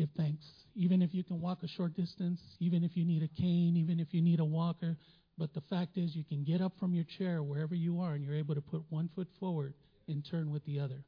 Give 0.00 0.08
thanks. 0.16 0.46
Even 0.74 1.02
if 1.02 1.12
you 1.12 1.22
can 1.22 1.42
walk 1.42 1.62
a 1.62 1.68
short 1.68 1.94
distance, 1.94 2.40
even 2.58 2.84
if 2.84 2.96
you 2.96 3.04
need 3.04 3.22
a 3.22 3.28
cane, 3.28 3.76
even 3.76 4.00
if 4.00 4.14
you 4.14 4.22
need 4.22 4.40
a 4.40 4.44
walker. 4.44 4.96
But 5.36 5.52
the 5.52 5.60
fact 5.68 5.98
is, 5.98 6.16
you 6.16 6.24
can 6.24 6.42
get 6.42 6.62
up 6.62 6.72
from 6.80 6.94
your 6.94 7.04
chair 7.18 7.42
wherever 7.42 7.74
you 7.74 8.00
are 8.00 8.14
and 8.14 8.24
you're 8.24 8.34
able 8.34 8.54
to 8.54 8.62
put 8.62 8.82
one 8.88 9.10
foot 9.14 9.28
forward 9.38 9.74
and 10.08 10.24
turn 10.24 10.50
with 10.50 10.64
the 10.64 10.80
other. 10.80 11.04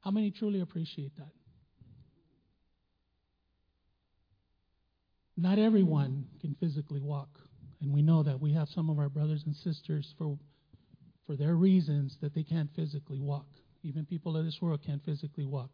How 0.00 0.10
many 0.10 0.32
truly 0.32 0.62
appreciate 0.62 1.16
that? 1.16 1.30
not 5.36 5.58
everyone 5.58 6.24
can 6.40 6.56
physically 6.58 7.00
walk. 7.00 7.28
And 7.82 7.92
we 7.92 8.02
know 8.02 8.22
that 8.24 8.40
we 8.40 8.54
have 8.54 8.68
some 8.68 8.88
of 8.90 8.98
our 8.98 9.08
brothers 9.08 9.42
and 9.46 9.54
sisters 9.54 10.12
for 10.18 10.36
for 11.26 11.36
their 11.36 11.54
reasons 11.54 12.16
that 12.20 12.34
they 12.34 12.42
can't 12.42 12.70
physically 12.74 13.20
walk. 13.20 13.46
Even 13.82 14.06
people 14.06 14.36
of 14.36 14.44
this 14.44 14.58
world 14.60 14.80
can't 14.84 15.04
physically 15.04 15.44
walk. 15.44 15.70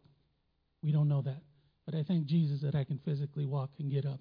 We 0.83 0.91
don't 0.91 1.07
know 1.07 1.21
that. 1.21 1.41
But 1.85 1.95
I 1.95 2.03
thank 2.03 2.25
Jesus 2.25 2.61
that 2.61 2.75
I 2.75 2.83
can 2.83 2.99
physically 3.03 3.45
walk 3.45 3.71
and 3.79 3.91
get 3.91 4.05
up. 4.05 4.19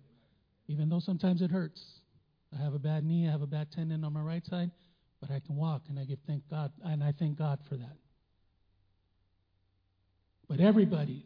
Even 0.69 0.89
though 0.89 1.01
sometimes 1.01 1.43
it 1.43 1.51
hurts. 1.51 1.83
I 2.53 2.63
have 2.63 2.75
a 2.75 2.79
bad 2.79 3.05
knee, 3.05 3.29
I 3.29 3.31
have 3.31 3.43
a 3.43 3.47
bad 3.47 3.71
tendon 3.73 4.05
on 4.05 4.13
my 4.13 4.21
right 4.21 4.45
side, 4.47 4.71
but 5.21 5.31
I 5.31 5.41
can 5.41 5.57
walk 5.57 5.83
and 5.89 5.99
I 5.99 6.05
give 6.05 6.19
thank 6.27 6.49
God 6.51 6.71
and 6.85 7.03
I 7.03 7.13
thank 7.19 7.39
God 7.39 7.59
for 7.69 7.77
that. 7.77 7.97
But 10.49 10.61
everybody, 10.61 11.25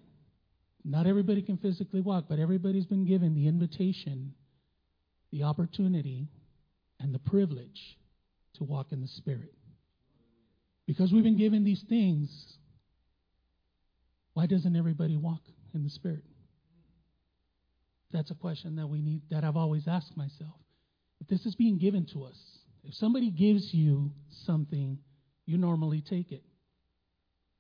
not 0.85 1.07
everybody 1.07 1.43
can 1.43 1.57
physically 1.57 2.01
walk, 2.01 2.27
but 2.29 2.39
everybody's 2.39 2.87
been 2.87 3.05
given 3.05 3.35
the 3.35 3.49
invitation, 3.49 4.35
the 5.33 5.43
opportunity, 5.43 6.29
and 7.01 7.13
the 7.13 7.19
privilege 7.19 7.99
to 8.55 8.65
walk 8.65 8.93
in 8.93 9.01
the 9.01 9.09
Spirit. 9.09 9.53
Because 10.87 11.13
we've 11.13 11.25
been 11.25 11.37
given 11.37 11.65
these 11.65 11.83
things, 11.89 12.31
why 14.35 14.47
doesn't 14.47 14.77
everybody 14.77 15.17
walk 15.17 15.41
in 15.77 15.85
the 15.85 15.91
Spirit? 15.91 16.25
That's 18.13 18.31
a 18.31 18.35
question 18.35 18.77
that 18.77 18.89
we 18.89 19.01
need, 19.01 19.23
that 19.31 19.45
I've 19.45 19.57
always 19.57 19.87
asked 19.87 20.17
myself. 20.17 20.55
If 21.21 21.29
this 21.29 21.47
is 21.47 21.55
being 21.55 21.79
given 21.79 22.07
to 22.13 22.25
us, 22.25 22.37
if 22.83 22.95
somebody 22.95 23.31
gives 23.31 23.73
you 23.73 24.11
something, 24.45 24.99
you 25.45 25.59
normally 25.59 26.03
take 26.03 26.33
it. 26.33 26.43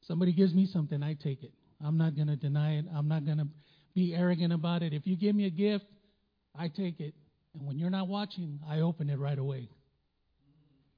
Somebody 0.02 0.32
gives 0.32 0.54
me 0.54 0.66
something, 0.66 1.02
I 1.02 1.14
take 1.14 1.42
it. 1.42 1.52
I'm 1.84 1.98
not 1.98 2.14
going 2.14 2.28
to 2.28 2.36
deny 2.36 2.78
it. 2.78 2.86
I'm 2.94 3.08
not 3.08 3.24
going 3.24 3.38
to 3.38 3.48
be 3.94 4.14
arrogant 4.14 4.52
about 4.52 4.82
it. 4.82 4.92
If 4.92 5.06
you 5.06 5.16
give 5.16 5.34
me 5.34 5.46
a 5.46 5.50
gift, 5.50 5.84
I 6.58 6.68
take 6.68 7.00
it. 7.00 7.14
And 7.54 7.66
when 7.66 7.78
you're 7.78 7.90
not 7.90 8.08
watching, 8.08 8.60
I 8.68 8.80
open 8.80 9.10
it 9.10 9.18
right 9.18 9.38
away. 9.38 9.68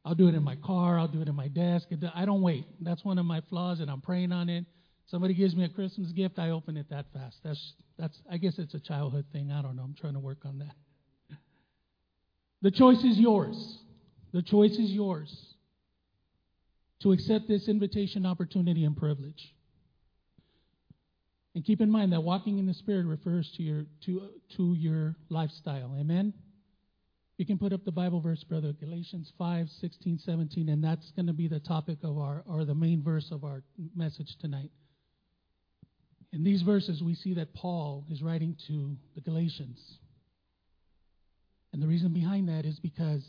I'll 0.05 0.15
do 0.15 0.29
it 0.29 0.35
in 0.35 0.43
my 0.43 0.57
car. 0.57 0.99
I'll 0.99 1.09
do 1.09 1.21
it 1.21 1.29
in 1.29 1.35
my 1.35 1.49
desk. 1.49 1.89
I 2.15 2.25
don't 2.25 2.43
wait. 2.43 2.67
That's 2.81 3.05
one 3.05 3.19
of 3.19 3.27
my 3.27 3.41
flaws, 3.49 3.81
and 3.81 3.91
I'm 3.91 4.01
praying 4.01 4.33
on 4.33 4.49
it. 4.49 4.65
Somebody 5.11 5.33
gives 5.33 5.57
me 5.57 5.65
a 5.65 5.69
Christmas 5.69 6.13
gift, 6.13 6.39
I 6.39 6.51
open 6.51 6.77
it 6.77 6.91
that 6.91 7.07
fast. 7.15 7.39
That's 7.43 7.73
that's. 7.99 8.17
I 8.31 8.37
guess 8.37 8.59
it's 8.59 8.75
a 8.75 8.81
childhood 8.81 9.25
thing. 9.33 9.51
I 9.51 9.63
don't 9.63 9.75
know. 9.75 9.83
I'm 9.83 9.95
trying 9.99 10.15
to 10.15 10.21
work 10.21 10.45
on 10.45 10.59
that. 10.59 10.75
The 12.61 12.71
choice 12.71 13.03
is 13.05 13.19
yours. 13.19 13.79
The 14.33 14.43
choice 14.43 14.73
is 14.73 14.91
yours 14.91 15.35
to 17.01 17.13
accept 17.13 17.49
this 17.49 17.69
invitation, 17.69 18.27
opportunity, 18.27 18.85
and 18.85 18.97
privilege. 18.97 19.55
And 21.55 21.65
keep 21.65 21.81
in 21.81 21.91
mind 21.91 22.13
that 22.13 22.21
walking 22.21 22.59
in 22.59 22.67
the 22.67 22.75
Spirit 22.75 23.07
refers 23.07 23.51
to 23.57 23.63
your 23.63 23.85
to 24.05 24.29
to 24.57 24.75
your 24.75 25.17
lifestyle. 25.31 25.97
Amen. 25.99 26.35
You 27.39 27.47
can 27.47 27.57
put 27.57 27.73
up 27.73 27.85
the 27.85 27.93
Bible 27.93 28.21
verse, 28.21 28.43
brother, 28.45 28.73
Galatians 28.73 29.33
5, 29.39 29.69
16, 29.81 30.19
17, 30.19 30.69
and 30.69 30.83
that's 30.83 31.13
going 31.13 31.29
to 31.29 31.33
be 31.33 31.47
the 31.47 31.61
topic 31.61 31.99
of 32.03 32.19
our, 32.19 32.43
or 32.49 32.65
the 32.65 32.75
main 32.75 33.01
verse 33.01 33.31
of 33.31 33.45
our 33.45 33.63
message 33.95 34.37
tonight. 34.41 34.73
In 36.33 36.45
these 36.45 36.63
verses, 36.63 37.03
we 37.03 37.15
see 37.15 37.35
that 37.35 37.55
Paul 37.55 38.05
is 38.11 38.23
writing 38.23 38.57
to 38.67 38.97
the 39.15 39.21
Galatians. 39.21 39.81
And 41.73 41.83
the 41.83 41.87
reason 41.87 42.13
behind 42.13 42.49
that 42.49 42.65
is 42.65 42.79
because 42.81 43.25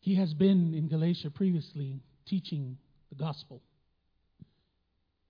he 0.00 0.16
has 0.16 0.34
been 0.34 0.74
in 0.74 0.88
Galatia 0.88 1.30
previously 1.30 2.00
teaching 2.26 2.76
the 3.08 3.14
gospel. 3.14 3.62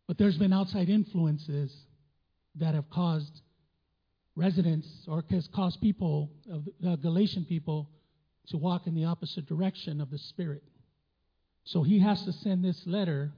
But 0.06 0.18
there's 0.18 0.36
been 0.36 0.52
outside 0.52 0.88
influences 0.88 1.74
that 2.56 2.74
have 2.74 2.88
caused 2.90 3.40
residents 4.34 4.86
or 5.08 5.24
has 5.30 5.48
caused 5.48 5.80
people, 5.80 6.30
the 6.80 6.96
Galatian 6.96 7.44
people, 7.44 7.90
to 8.48 8.56
walk 8.56 8.86
in 8.86 8.94
the 8.94 9.04
opposite 9.04 9.46
direction 9.46 10.00
of 10.00 10.10
the 10.10 10.18
Spirit. 10.18 10.62
So 11.64 11.82
he 11.82 11.98
has 12.00 12.22
to 12.24 12.32
send 12.32 12.64
this 12.64 12.80
letter, 12.86 13.32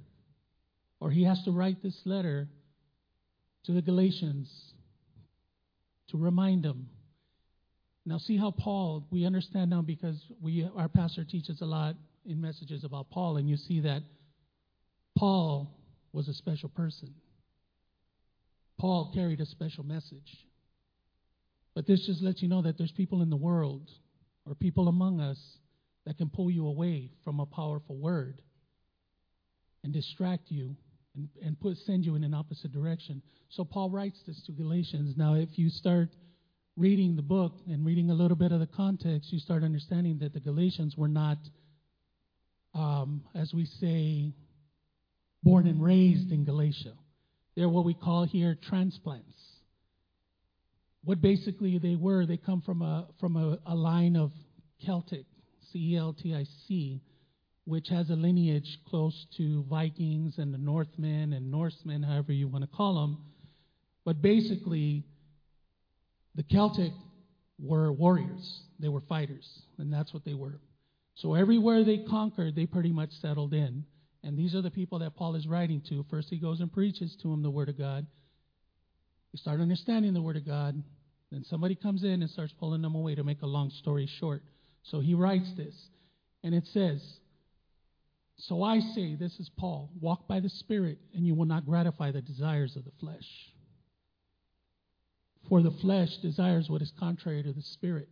or 1.00 1.10
he 1.10 1.24
has 1.24 1.42
to 1.44 1.50
write 1.50 1.82
this 1.82 1.98
letter 2.04 2.48
to 3.64 3.72
the 3.72 3.82
Galatians 3.82 4.48
to 6.08 6.16
remind 6.16 6.62
them. 6.62 6.88
Now, 8.06 8.18
see 8.18 8.38
how 8.38 8.50
Paul, 8.50 9.06
we 9.10 9.26
understand 9.26 9.70
now 9.70 9.82
because 9.82 10.18
we, 10.40 10.66
our 10.76 10.88
pastor 10.88 11.24
teaches 11.24 11.60
a 11.60 11.66
lot 11.66 11.94
in 12.24 12.40
messages 12.40 12.84
about 12.84 13.10
Paul, 13.10 13.36
and 13.36 13.48
you 13.48 13.56
see 13.56 13.80
that 13.80 14.02
Paul 15.16 15.70
was 16.12 16.28
a 16.28 16.34
special 16.34 16.68
person. 16.70 17.14
Paul 18.78 19.10
carried 19.14 19.40
a 19.40 19.46
special 19.46 19.84
message. 19.84 20.46
But 21.74 21.86
this 21.86 22.06
just 22.06 22.22
lets 22.22 22.42
you 22.42 22.48
know 22.48 22.62
that 22.62 22.78
there's 22.78 22.92
people 22.92 23.22
in 23.22 23.30
the 23.30 23.36
world 23.36 23.90
or 24.46 24.54
people 24.54 24.88
among 24.88 25.20
us 25.20 25.38
that 26.06 26.16
can 26.16 26.30
pull 26.30 26.50
you 26.50 26.66
away 26.66 27.10
from 27.24 27.40
a 27.40 27.46
powerful 27.46 27.96
word 27.96 28.40
and 29.84 29.92
distract 29.92 30.50
you 30.50 30.76
and, 31.18 31.28
and 31.44 31.60
put 31.60 31.76
send 31.78 32.04
you 32.04 32.14
in 32.14 32.24
an 32.24 32.32
opposite 32.32 32.72
direction. 32.72 33.20
So 33.50 33.64
Paul 33.64 33.90
writes 33.90 34.18
this 34.26 34.40
to 34.46 34.52
Galatians. 34.52 35.16
Now, 35.16 35.34
if 35.34 35.50
you 35.56 35.68
start 35.68 36.08
reading 36.76 37.16
the 37.16 37.22
book 37.22 37.54
and 37.66 37.84
reading 37.84 38.10
a 38.10 38.14
little 38.14 38.36
bit 38.36 38.52
of 38.52 38.60
the 38.60 38.66
context, 38.66 39.32
you 39.32 39.40
start 39.40 39.64
understanding 39.64 40.18
that 40.20 40.32
the 40.32 40.40
Galatians 40.40 40.96
were 40.96 41.08
not, 41.08 41.38
um, 42.74 43.24
as 43.34 43.52
we 43.52 43.66
say, 43.80 44.32
born 45.42 45.66
and 45.66 45.82
raised 45.82 46.30
in 46.30 46.44
Galatia. 46.44 46.94
They're 47.56 47.68
what 47.68 47.84
we 47.84 47.94
call 47.94 48.24
here 48.24 48.56
transplants. 48.68 49.34
What 51.04 51.20
basically 51.20 51.78
they 51.78 51.96
were, 51.96 52.26
they 52.26 52.36
come 52.36 52.60
from 52.62 52.82
a 52.82 53.08
from 53.20 53.36
a, 53.36 53.58
a 53.66 53.74
line 53.74 54.14
of 54.14 54.30
Celtic, 54.84 55.26
C 55.72 55.94
E 55.94 55.96
L 55.96 56.12
T 56.12 56.34
I 56.34 56.44
C, 56.66 57.00
which 57.68 57.88
has 57.90 58.08
a 58.08 58.14
lineage 58.14 58.78
close 58.88 59.26
to 59.36 59.62
Vikings 59.64 60.38
and 60.38 60.54
the 60.54 60.58
Northmen 60.58 61.34
and 61.34 61.50
Norsemen, 61.50 62.02
however 62.02 62.32
you 62.32 62.48
want 62.48 62.64
to 62.64 62.76
call 62.76 62.94
them. 62.94 63.18
But 64.06 64.22
basically, 64.22 65.04
the 66.34 66.44
Celtic 66.44 66.92
were 67.58 67.92
warriors. 67.92 68.62
They 68.80 68.88
were 68.88 69.02
fighters, 69.02 69.46
and 69.76 69.92
that's 69.92 70.14
what 70.14 70.24
they 70.24 70.32
were. 70.32 70.58
So 71.16 71.34
everywhere 71.34 71.84
they 71.84 71.98
conquered, 71.98 72.56
they 72.56 72.64
pretty 72.64 72.90
much 72.90 73.10
settled 73.20 73.52
in. 73.52 73.84
And 74.24 74.38
these 74.38 74.54
are 74.54 74.62
the 74.62 74.70
people 74.70 75.00
that 75.00 75.14
Paul 75.14 75.34
is 75.34 75.46
writing 75.46 75.82
to. 75.90 76.06
First, 76.08 76.30
he 76.30 76.38
goes 76.38 76.60
and 76.60 76.72
preaches 76.72 77.16
to 77.20 77.28
them 77.28 77.42
the 77.42 77.50
Word 77.50 77.68
of 77.68 77.76
God. 77.76 78.06
They 79.34 79.36
start 79.36 79.60
understanding 79.60 80.14
the 80.14 80.22
Word 80.22 80.38
of 80.38 80.46
God. 80.46 80.82
Then 81.30 81.44
somebody 81.44 81.74
comes 81.74 82.02
in 82.02 82.22
and 82.22 82.30
starts 82.30 82.54
pulling 82.58 82.80
them 82.80 82.94
away 82.94 83.14
to 83.14 83.24
make 83.24 83.42
a 83.42 83.46
long 83.46 83.68
story 83.68 84.08
short. 84.18 84.42
So 84.84 85.00
he 85.00 85.12
writes 85.12 85.52
this. 85.54 85.74
And 86.42 86.54
it 86.54 86.66
says, 86.72 87.02
So 88.38 88.62
I 88.62 88.80
say, 88.80 89.16
this 89.16 89.38
is 89.40 89.50
Paul, 89.58 89.90
walk 90.00 90.28
by 90.28 90.40
the 90.40 90.48
Spirit, 90.48 90.98
and 91.12 91.26
you 91.26 91.34
will 91.34 91.44
not 91.44 91.66
gratify 91.66 92.12
the 92.12 92.22
desires 92.22 92.76
of 92.76 92.84
the 92.84 92.92
flesh. 93.00 93.26
For 95.48 95.60
the 95.60 95.72
flesh 95.72 96.16
desires 96.18 96.68
what 96.70 96.82
is 96.82 96.92
contrary 96.98 97.42
to 97.42 97.52
the 97.52 97.62
Spirit, 97.62 98.08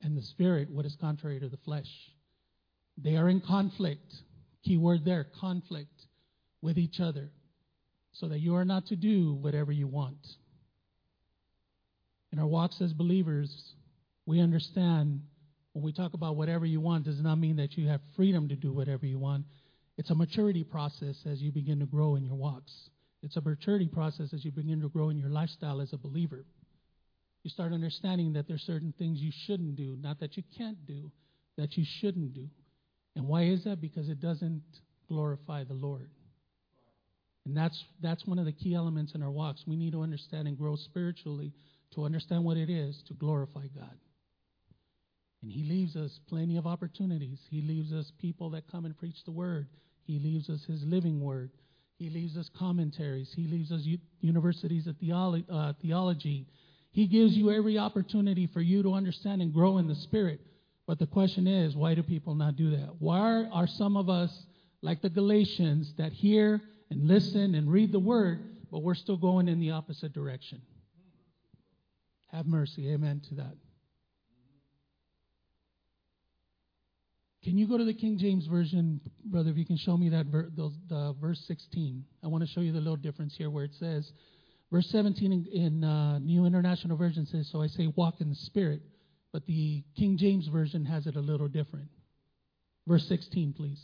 and 0.00 0.16
the 0.16 0.22
Spirit 0.22 0.70
what 0.70 0.86
is 0.86 0.96
contrary 1.00 1.40
to 1.40 1.48
the 1.48 1.56
flesh. 1.64 1.88
They 2.96 3.16
are 3.16 3.28
in 3.28 3.40
conflict. 3.40 4.14
Key 4.64 4.76
word 4.76 5.04
there 5.04 5.26
conflict 5.40 6.06
with 6.62 6.78
each 6.78 7.00
other, 7.00 7.30
so 8.12 8.28
that 8.28 8.40
you 8.40 8.54
are 8.54 8.64
not 8.64 8.86
to 8.86 8.96
do 8.96 9.34
whatever 9.34 9.72
you 9.72 9.88
want. 9.88 10.26
In 12.32 12.38
our 12.38 12.46
walks 12.46 12.80
as 12.80 12.92
believers, 12.92 13.72
we 14.26 14.40
understand 14.40 15.22
when 15.78 15.84
we 15.84 15.92
talk 15.92 16.12
about 16.12 16.34
whatever 16.34 16.66
you 16.66 16.80
want 16.80 17.04
does 17.04 17.22
not 17.22 17.36
mean 17.36 17.54
that 17.54 17.78
you 17.78 17.86
have 17.86 18.00
freedom 18.16 18.48
to 18.48 18.56
do 18.56 18.72
whatever 18.72 19.06
you 19.06 19.16
want. 19.16 19.44
It's 19.96 20.10
a 20.10 20.14
maturity 20.14 20.64
process 20.64 21.14
as 21.24 21.40
you 21.40 21.52
begin 21.52 21.78
to 21.78 21.86
grow 21.86 22.16
in 22.16 22.24
your 22.24 22.34
walks. 22.34 22.72
It's 23.22 23.36
a 23.36 23.40
maturity 23.40 23.86
process 23.86 24.34
as 24.34 24.44
you 24.44 24.50
begin 24.50 24.80
to 24.80 24.88
grow 24.88 25.10
in 25.10 25.18
your 25.18 25.28
lifestyle 25.28 25.80
as 25.80 25.92
a 25.92 25.96
believer. 25.96 26.44
You 27.44 27.50
start 27.50 27.72
understanding 27.72 28.32
that 28.32 28.48
there's 28.48 28.62
certain 28.62 28.92
things 28.98 29.20
you 29.20 29.30
shouldn't 29.46 29.76
do, 29.76 29.96
not 30.00 30.18
that 30.18 30.36
you 30.36 30.42
can't 30.56 30.84
do, 30.84 31.12
that 31.56 31.76
you 31.76 31.84
shouldn't 32.00 32.34
do. 32.34 32.48
And 33.14 33.28
why 33.28 33.44
is 33.44 33.62
that? 33.62 33.80
Because 33.80 34.08
it 34.08 34.20
doesn't 34.20 34.64
glorify 35.06 35.62
the 35.62 35.74
Lord. 35.74 36.10
And 37.46 37.56
that's 37.56 37.84
that's 38.02 38.26
one 38.26 38.40
of 38.40 38.46
the 38.46 38.52
key 38.52 38.74
elements 38.74 39.14
in 39.14 39.22
our 39.22 39.30
walks. 39.30 39.62
We 39.64 39.76
need 39.76 39.92
to 39.92 40.02
understand 40.02 40.48
and 40.48 40.58
grow 40.58 40.74
spiritually 40.74 41.52
to 41.94 42.04
understand 42.04 42.42
what 42.42 42.56
it 42.56 42.68
is 42.68 43.00
to 43.06 43.14
glorify 43.14 43.68
God. 43.76 43.94
And 45.42 45.50
He 45.50 45.64
leaves 45.64 45.96
us 45.96 46.18
plenty 46.28 46.56
of 46.56 46.66
opportunities. 46.66 47.38
He 47.50 47.62
leaves 47.62 47.92
us 47.92 48.12
people 48.18 48.50
that 48.50 48.70
come 48.70 48.84
and 48.84 48.96
preach 48.98 49.24
the 49.24 49.30
Word. 49.30 49.68
He 50.04 50.18
leaves 50.18 50.48
us 50.50 50.64
His 50.64 50.82
living 50.84 51.20
Word. 51.20 51.50
He 51.98 52.10
leaves 52.10 52.36
us 52.36 52.48
commentaries. 52.58 53.32
He 53.34 53.46
leaves 53.46 53.72
us 53.72 53.82
u- 53.82 53.98
universities 54.20 54.86
of 54.86 54.96
theolo- 54.96 55.44
uh, 55.50 55.72
theology. 55.82 56.46
He 56.90 57.06
gives 57.06 57.36
you 57.36 57.50
every 57.50 57.78
opportunity 57.78 58.46
for 58.46 58.60
you 58.60 58.82
to 58.82 58.94
understand 58.94 59.42
and 59.42 59.52
grow 59.52 59.78
in 59.78 59.88
the 59.88 59.94
Spirit. 59.94 60.40
But 60.86 60.98
the 60.98 61.06
question 61.06 61.46
is, 61.46 61.76
why 61.76 61.94
do 61.94 62.02
people 62.02 62.34
not 62.34 62.56
do 62.56 62.70
that? 62.70 62.94
Why 62.98 63.44
are 63.52 63.66
some 63.66 63.96
of 63.96 64.08
us 64.08 64.30
like 64.80 65.02
the 65.02 65.10
Galatians 65.10 65.92
that 65.98 66.12
hear 66.12 66.62
and 66.90 67.06
listen 67.06 67.54
and 67.54 67.70
read 67.70 67.92
the 67.92 67.98
Word, 67.98 68.40
but 68.70 68.82
we're 68.82 68.94
still 68.94 69.18
going 69.18 69.48
in 69.48 69.60
the 69.60 69.72
opposite 69.72 70.12
direction? 70.12 70.62
Have 72.32 72.46
mercy. 72.46 72.90
Amen 72.90 73.20
to 73.28 73.34
that. 73.36 73.54
Can 77.48 77.56
you 77.56 77.66
go 77.66 77.78
to 77.78 77.84
the 77.84 77.94
King 77.94 78.18
James 78.18 78.46
Version, 78.46 79.00
brother, 79.24 79.48
if 79.48 79.56
you 79.56 79.64
can 79.64 79.78
show 79.78 79.96
me 79.96 80.10
that 80.10 80.26
ver- 80.26 80.50
those, 80.54 80.74
the 80.86 81.14
verse 81.18 81.42
16? 81.46 82.04
I 82.22 82.26
want 82.26 82.44
to 82.44 82.50
show 82.50 82.60
you 82.60 82.72
the 82.72 82.78
little 82.78 82.96
difference 82.96 83.34
here 83.38 83.48
where 83.48 83.64
it 83.64 83.70
says, 83.80 84.12
verse 84.70 84.86
17 84.90 85.32
in, 85.32 85.46
in 85.46 85.82
uh, 85.82 86.18
New 86.18 86.44
International 86.44 86.98
Version 86.98 87.24
says, 87.24 87.48
So 87.50 87.62
I 87.62 87.68
say 87.68 87.86
walk 87.96 88.20
in 88.20 88.28
the 88.28 88.34
Spirit, 88.34 88.82
but 89.32 89.46
the 89.46 89.82
King 89.96 90.18
James 90.18 90.46
Version 90.48 90.84
has 90.84 91.06
it 91.06 91.16
a 91.16 91.20
little 91.20 91.48
different. 91.48 91.88
Verse 92.86 93.08
16, 93.08 93.54
please. 93.54 93.80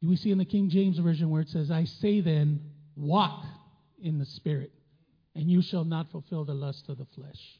Do 0.00 0.08
we 0.08 0.14
see 0.14 0.30
in 0.30 0.38
the 0.38 0.44
King 0.44 0.70
James 0.70 1.00
Version 1.00 1.30
where 1.30 1.42
it 1.42 1.48
says, 1.48 1.68
I 1.68 1.86
say 1.86 2.20
then, 2.20 2.60
walk 2.94 3.42
in 4.00 4.20
the 4.20 4.26
Spirit, 4.26 4.70
and 5.34 5.50
you 5.50 5.62
shall 5.62 5.84
not 5.84 6.12
fulfill 6.12 6.44
the 6.44 6.54
lust 6.54 6.84
of 6.88 6.98
the 6.98 7.06
flesh. 7.16 7.58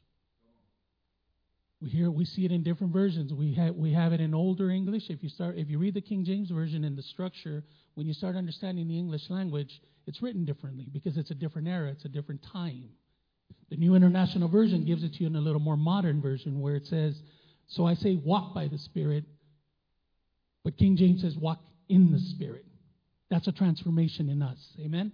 We 1.84 1.90
hear 1.90 2.10
we 2.10 2.24
see 2.24 2.46
it 2.46 2.50
in 2.50 2.62
different 2.62 2.94
versions. 2.94 3.30
We 3.30 3.52
have 3.54 3.74
we 3.74 3.92
have 3.92 4.14
it 4.14 4.20
in 4.20 4.32
older 4.32 4.70
English. 4.70 5.10
If 5.10 5.22
you 5.22 5.28
start 5.28 5.58
if 5.58 5.68
you 5.68 5.78
read 5.78 5.92
the 5.92 6.00
King 6.00 6.24
James 6.24 6.50
version 6.50 6.82
in 6.82 6.96
the 6.96 7.02
structure, 7.02 7.62
when 7.92 8.06
you 8.06 8.14
start 8.14 8.36
understanding 8.36 8.88
the 8.88 8.98
English 8.98 9.28
language, 9.28 9.82
it's 10.06 10.22
written 10.22 10.46
differently 10.46 10.86
because 10.90 11.18
it's 11.18 11.30
a 11.30 11.34
different 11.34 11.68
era, 11.68 11.90
it's 11.90 12.06
a 12.06 12.08
different 12.08 12.42
time. 12.50 12.88
The 13.68 13.76
New 13.76 13.94
International 13.96 14.48
Version 14.48 14.86
gives 14.86 15.04
it 15.04 15.12
to 15.12 15.20
you 15.20 15.26
in 15.26 15.36
a 15.36 15.40
little 15.40 15.60
more 15.60 15.76
modern 15.76 16.22
version 16.22 16.58
where 16.58 16.74
it 16.74 16.86
says, 16.86 17.20
So 17.66 17.86
I 17.86 17.92
say 17.92 18.16
walk 18.16 18.54
by 18.54 18.66
the 18.66 18.78
Spirit, 18.78 19.24
but 20.64 20.78
King 20.78 20.96
James 20.96 21.20
says 21.20 21.36
walk 21.36 21.60
in 21.90 22.12
the 22.12 22.18
Spirit. 22.18 22.64
That's 23.28 23.46
a 23.46 23.52
transformation 23.52 24.30
in 24.30 24.40
us. 24.42 24.58
Amen? 24.80 25.12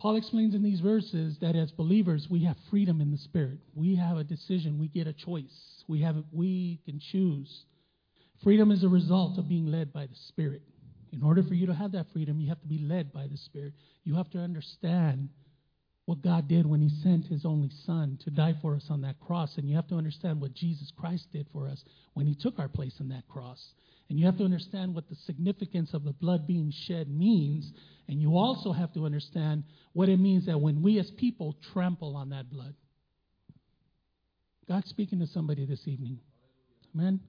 Paul 0.00 0.16
explains 0.16 0.54
in 0.54 0.62
these 0.62 0.80
verses 0.80 1.36
that 1.42 1.54
as 1.54 1.70
believers, 1.72 2.26
we 2.30 2.44
have 2.44 2.56
freedom 2.70 3.02
in 3.02 3.10
the 3.10 3.18
Spirit. 3.18 3.58
We 3.74 3.96
have 3.96 4.16
a 4.16 4.24
decision. 4.24 4.78
We 4.78 4.88
get 4.88 5.06
a 5.06 5.12
choice. 5.12 5.84
We, 5.88 6.00
have, 6.00 6.16
we 6.32 6.80
can 6.86 7.00
choose. 7.12 7.64
Freedom 8.42 8.70
is 8.70 8.82
a 8.82 8.88
result 8.88 9.38
of 9.38 9.46
being 9.46 9.66
led 9.66 9.92
by 9.92 10.06
the 10.06 10.16
Spirit. 10.28 10.62
In 11.12 11.22
order 11.22 11.42
for 11.42 11.52
you 11.52 11.66
to 11.66 11.74
have 11.74 11.92
that 11.92 12.06
freedom, 12.14 12.40
you 12.40 12.48
have 12.48 12.62
to 12.62 12.66
be 12.66 12.78
led 12.78 13.12
by 13.12 13.26
the 13.26 13.36
Spirit. 13.36 13.74
You 14.04 14.14
have 14.14 14.30
to 14.30 14.38
understand 14.38 15.28
what 16.06 16.22
God 16.22 16.48
did 16.48 16.64
when 16.64 16.80
He 16.80 16.88
sent 17.02 17.26
His 17.26 17.44
only 17.44 17.70
Son 17.84 18.18
to 18.24 18.30
die 18.30 18.54
for 18.62 18.74
us 18.74 18.86
on 18.88 19.02
that 19.02 19.20
cross. 19.20 19.58
And 19.58 19.68
you 19.68 19.76
have 19.76 19.88
to 19.88 19.96
understand 19.96 20.40
what 20.40 20.54
Jesus 20.54 20.90
Christ 20.96 21.26
did 21.30 21.46
for 21.52 21.68
us 21.68 21.84
when 22.14 22.26
He 22.26 22.34
took 22.34 22.58
our 22.58 22.68
place 22.68 22.94
in 23.00 23.10
that 23.10 23.28
cross. 23.28 23.62
And 24.08 24.18
you 24.18 24.26
have 24.26 24.38
to 24.38 24.44
understand 24.44 24.94
what 24.94 25.08
the 25.08 25.14
significance 25.26 25.94
of 25.94 26.04
the 26.04 26.12
blood 26.12 26.46
being 26.46 26.72
shed 26.86 27.08
means. 27.08 27.72
And 28.10 28.20
you 28.20 28.36
also 28.36 28.72
have 28.72 28.92
to 28.94 29.06
understand 29.06 29.62
what 29.92 30.08
it 30.08 30.18
means 30.18 30.46
that 30.46 30.60
when 30.60 30.82
we 30.82 30.98
as 30.98 31.08
people 31.12 31.56
trample 31.72 32.16
on 32.16 32.30
that 32.30 32.50
blood. 32.50 32.74
God's 34.66 34.88
speaking 34.88 35.20
to 35.20 35.28
somebody 35.28 35.64
this 35.64 35.86
evening. 35.86 36.18
Amen. 36.92 37.20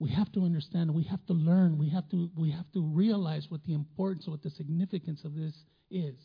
We 0.00 0.10
have 0.10 0.32
to 0.32 0.44
understand, 0.44 0.92
we 0.92 1.04
have 1.04 1.24
to 1.26 1.32
learn, 1.32 1.78
we 1.78 1.90
have 1.90 2.08
to 2.10 2.28
we 2.36 2.50
have 2.50 2.70
to 2.72 2.82
realize 2.82 3.46
what 3.48 3.62
the 3.62 3.72
importance, 3.72 4.26
what 4.26 4.42
the 4.42 4.50
significance 4.50 5.22
of 5.24 5.36
this 5.36 5.54
is. 5.92 6.16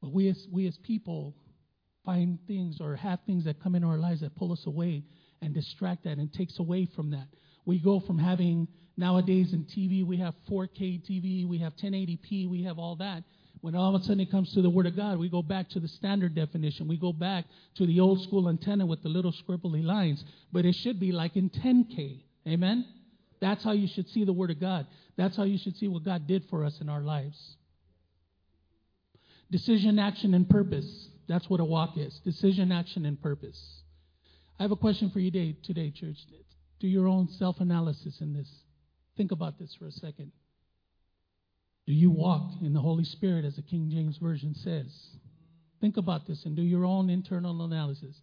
But 0.00 0.12
we 0.12 0.28
as 0.28 0.46
we 0.52 0.68
as 0.68 0.78
people 0.78 1.34
find 2.04 2.38
things 2.46 2.80
or 2.80 2.94
have 2.94 3.18
things 3.26 3.46
that 3.46 3.60
come 3.60 3.74
in 3.74 3.82
our 3.82 3.98
lives 3.98 4.20
that 4.20 4.36
pull 4.36 4.52
us 4.52 4.64
away 4.64 5.02
and 5.42 5.52
distract 5.52 6.04
that 6.04 6.18
and 6.18 6.32
takes 6.32 6.60
away 6.60 6.88
from 6.94 7.10
that. 7.10 7.26
We 7.64 7.80
go 7.80 7.98
from 7.98 8.16
having 8.16 8.68
nowadays 9.00 9.52
in 9.52 9.64
TV, 9.64 10.06
we 10.06 10.18
have 10.18 10.34
4K 10.48 11.02
TV, 11.10 11.48
we 11.48 11.58
have 11.58 11.74
1080p, 11.76 12.48
we 12.48 12.62
have 12.64 12.78
all 12.78 12.96
that. 12.96 13.24
When 13.62 13.74
all 13.74 13.94
of 13.94 14.00
a 14.00 14.04
sudden 14.04 14.20
it 14.20 14.30
comes 14.30 14.52
to 14.54 14.62
the 14.62 14.70
Word 14.70 14.86
of 14.86 14.96
God, 14.96 15.18
we 15.18 15.28
go 15.28 15.42
back 15.42 15.68
to 15.70 15.80
the 15.80 15.88
standard 15.88 16.34
definition. 16.34 16.88
We 16.88 16.96
go 16.96 17.12
back 17.12 17.44
to 17.76 17.86
the 17.86 18.00
old 18.00 18.22
school 18.22 18.48
antenna 18.48 18.86
with 18.86 19.02
the 19.02 19.08
little 19.08 19.32
scribbly 19.32 19.84
lines. 19.84 20.24
But 20.52 20.64
it 20.64 20.74
should 20.76 21.00
be 21.00 21.12
like 21.12 21.36
in 21.36 21.50
10K. 21.50 22.22
Amen? 22.46 22.86
That's 23.40 23.62
how 23.64 23.72
you 23.72 23.88
should 23.88 24.08
see 24.10 24.24
the 24.24 24.32
Word 24.32 24.50
of 24.50 24.60
God. 24.60 24.86
That's 25.16 25.36
how 25.36 25.42
you 25.42 25.58
should 25.58 25.76
see 25.76 25.88
what 25.88 26.04
God 26.04 26.26
did 26.26 26.44
for 26.48 26.64
us 26.64 26.80
in 26.80 26.88
our 26.88 27.00
lives. 27.00 27.56
Decision, 29.50 29.98
action, 29.98 30.32
and 30.32 30.48
purpose. 30.48 31.08
That's 31.28 31.48
what 31.50 31.60
a 31.60 31.64
walk 31.64 31.96
is. 31.96 32.18
Decision, 32.24 32.72
action, 32.72 33.04
and 33.04 33.20
purpose. 33.20 33.82
I 34.58 34.62
have 34.62 34.72
a 34.72 34.76
question 34.76 35.10
for 35.10 35.20
you 35.20 35.30
today, 35.30 35.56
today 35.62 35.90
church. 35.90 36.16
Do 36.80 36.86
your 36.86 37.08
own 37.08 37.28
self 37.38 37.60
analysis 37.60 38.16
in 38.20 38.32
this. 38.32 38.48
Think 39.16 39.32
about 39.32 39.58
this 39.58 39.74
for 39.74 39.86
a 39.86 39.92
second. 39.92 40.32
Do 41.86 41.92
you 41.92 42.10
walk 42.10 42.52
in 42.62 42.72
the 42.72 42.80
Holy 42.80 43.04
Spirit 43.04 43.44
as 43.44 43.56
the 43.56 43.62
King 43.62 43.90
James 43.90 44.16
Version 44.18 44.54
says? 44.54 45.16
Think 45.80 45.96
about 45.96 46.26
this 46.26 46.44
and 46.44 46.54
do 46.54 46.62
your 46.62 46.84
own 46.84 47.10
internal 47.10 47.64
analysis. 47.64 48.20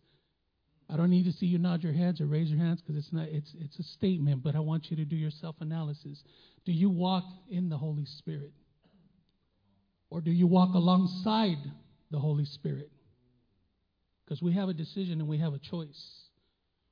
I 0.89 0.95
don't 0.95 1.10
need 1.10 1.26
to 1.26 1.34
see 1.34 1.47
you 1.47 1.58
nod 1.58 1.84
your 1.84 1.91
heads 1.91 2.21
or 2.21 2.28
raise 2.28 2.50
your 2.50 2.60
hands 2.60 2.82
because 2.82 2.95
it's 2.95 3.12
not 3.12 3.28
it's 3.28 3.54
it's 3.60 3.78
a 3.80 3.84
statement, 3.84 4.41
but 4.41 4.56
I 4.56 4.60
want 4.60 4.89
you 4.89 4.95
to 4.97 5.06
do 5.06 5.17
your 5.17 5.32
self-analysis. 5.32 6.23
Do 6.65 6.71
you 6.71 6.89
walk 6.89 7.26
in 7.50 7.67
the 7.67 7.78
Holy 7.78 8.06
Spirit? 8.06 8.54
Or 10.10 10.21
do 10.21 10.32
you 10.32 10.47
walk 10.47 10.73
alongside 10.73 11.58
the 12.12 12.19
Holy 12.19 12.45
Spirit? 12.45 12.89
Because 14.23 14.41
we 14.41 14.54
have 14.54 14.69
a 14.69 14.73
decision 14.73 15.19
and 15.19 15.28
we 15.28 15.39
have 15.39 15.54
a 15.54 15.60
choice. 15.60 16.30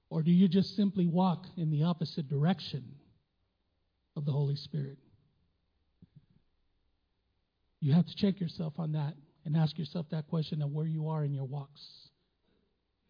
Or 0.09 0.21
do 0.21 0.31
you 0.31 0.47
just 0.47 0.75
simply 0.75 1.07
walk 1.07 1.45
in 1.55 1.71
the 1.71 1.83
opposite 1.83 2.27
direction 2.27 2.83
of 4.15 4.25
the 4.25 4.31
Holy 4.31 4.55
Spirit? 4.55 4.97
You 7.81 7.93
have 7.93 8.05
to 8.07 8.15
check 8.15 8.39
yourself 8.39 8.73
on 8.77 8.93
that 8.93 9.13
and 9.45 9.55
ask 9.55 9.77
yourself 9.77 10.07
that 10.11 10.27
question 10.27 10.61
of 10.61 10.71
where 10.71 10.87
you 10.87 11.09
are 11.09 11.23
in 11.23 11.33
your 11.33 11.45
walks. 11.45 11.81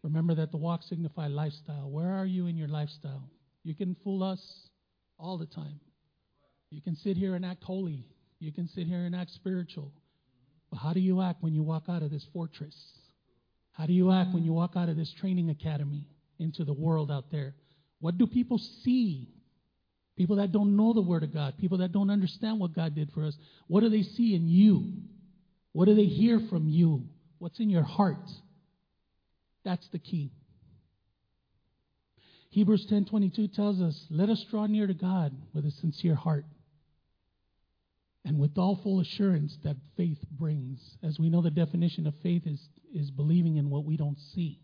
Remember 0.02 0.34
that 0.34 0.50
the 0.50 0.56
walks 0.56 0.88
signify 0.88 1.28
lifestyle. 1.28 1.88
Where 1.88 2.12
are 2.12 2.26
you 2.26 2.46
in 2.46 2.56
your 2.56 2.68
lifestyle? 2.68 3.30
You 3.62 3.74
can 3.74 3.96
fool 4.04 4.22
us 4.22 4.40
all 5.18 5.38
the 5.38 5.46
time. 5.46 5.80
You 6.70 6.82
can 6.82 6.94
sit 6.96 7.16
here 7.16 7.34
and 7.34 7.44
act 7.44 7.64
holy. 7.64 8.04
You 8.38 8.52
can 8.52 8.68
sit 8.68 8.86
here 8.86 9.04
and 9.04 9.16
act 9.16 9.30
spiritual. 9.30 9.92
But 10.70 10.78
how 10.78 10.92
do 10.92 11.00
you 11.00 11.22
act 11.22 11.42
when 11.42 11.54
you 11.54 11.62
walk 11.62 11.84
out 11.88 12.02
of 12.02 12.10
this 12.10 12.26
fortress? 12.32 12.76
How 13.72 13.86
do 13.86 13.92
you 13.92 14.12
act 14.12 14.34
when 14.34 14.44
you 14.44 14.52
walk 14.52 14.72
out 14.76 14.88
of 14.88 14.96
this 14.96 15.12
training 15.12 15.50
academy? 15.50 16.06
into 16.38 16.64
the 16.64 16.72
world 16.72 17.10
out 17.10 17.30
there. 17.30 17.54
What 18.00 18.18
do 18.18 18.26
people 18.26 18.58
see? 18.58 19.28
People 20.16 20.36
that 20.36 20.52
don't 20.52 20.76
know 20.76 20.92
the 20.92 21.02
Word 21.02 21.22
of 21.22 21.32
God, 21.32 21.54
people 21.58 21.78
that 21.78 21.92
don't 21.92 22.10
understand 22.10 22.58
what 22.58 22.74
God 22.74 22.94
did 22.94 23.10
for 23.12 23.24
us, 23.24 23.36
what 23.66 23.80
do 23.80 23.88
they 23.88 24.02
see 24.02 24.34
in 24.34 24.48
you? 24.48 24.92
What 25.72 25.86
do 25.86 25.94
they 25.94 26.06
hear 26.06 26.40
from 26.48 26.68
you? 26.68 27.04
What's 27.38 27.60
in 27.60 27.68
your 27.68 27.82
heart? 27.82 28.30
That's 29.64 29.86
the 29.88 29.98
key. 29.98 30.32
Hebrews 32.50 32.86
10:22 32.86 33.48
tells 33.48 33.80
us, 33.80 34.06
"Let 34.08 34.30
us 34.30 34.42
draw 34.44 34.66
near 34.66 34.86
to 34.86 34.94
God 34.94 35.34
with 35.52 35.66
a 35.66 35.70
sincere 35.70 36.14
heart, 36.14 36.46
and 38.24 38.38
with 38.38 38.56
all 38.56 38.76
full 38.76 39.00
assurance 39.00 39.56
that 39.58 39.76
faith 39.96 40.24
brings." 40.30 40.96
As 41.02 41.18
we 41.18 41.28
know, 41.28 41.42
the 41.42 41.50
definition 41.50 42.06
of 42.06 42.14
faith 42.16 42.46
is 42.46 42.68
is 42.92 43.10
believing 43.10 43.56
in 43.56 43.68
what 43.68 43.84
we 43.84 43.98
don't 43.98 44.18
see 44.18 44.58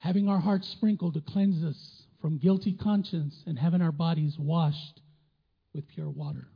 having 0.00 0.28
our 0.28 0.40
hearts 0.40 0.68
sprinkled 0.68 1.14
to 1.14 1.20
cleanse 1.20 1.62
us 1.62 2.02
from 2.20 2.38
guilty 2.38 2.72
conscience, 2.74 3.42
and 3.46 3.58
having 3.58 3.80
our 3.80 3.92
bodies 3.92 4.36
washed 4.38 5.00
with 5.74 5.88
pure 5.88 6.10
water. 6.10 6.48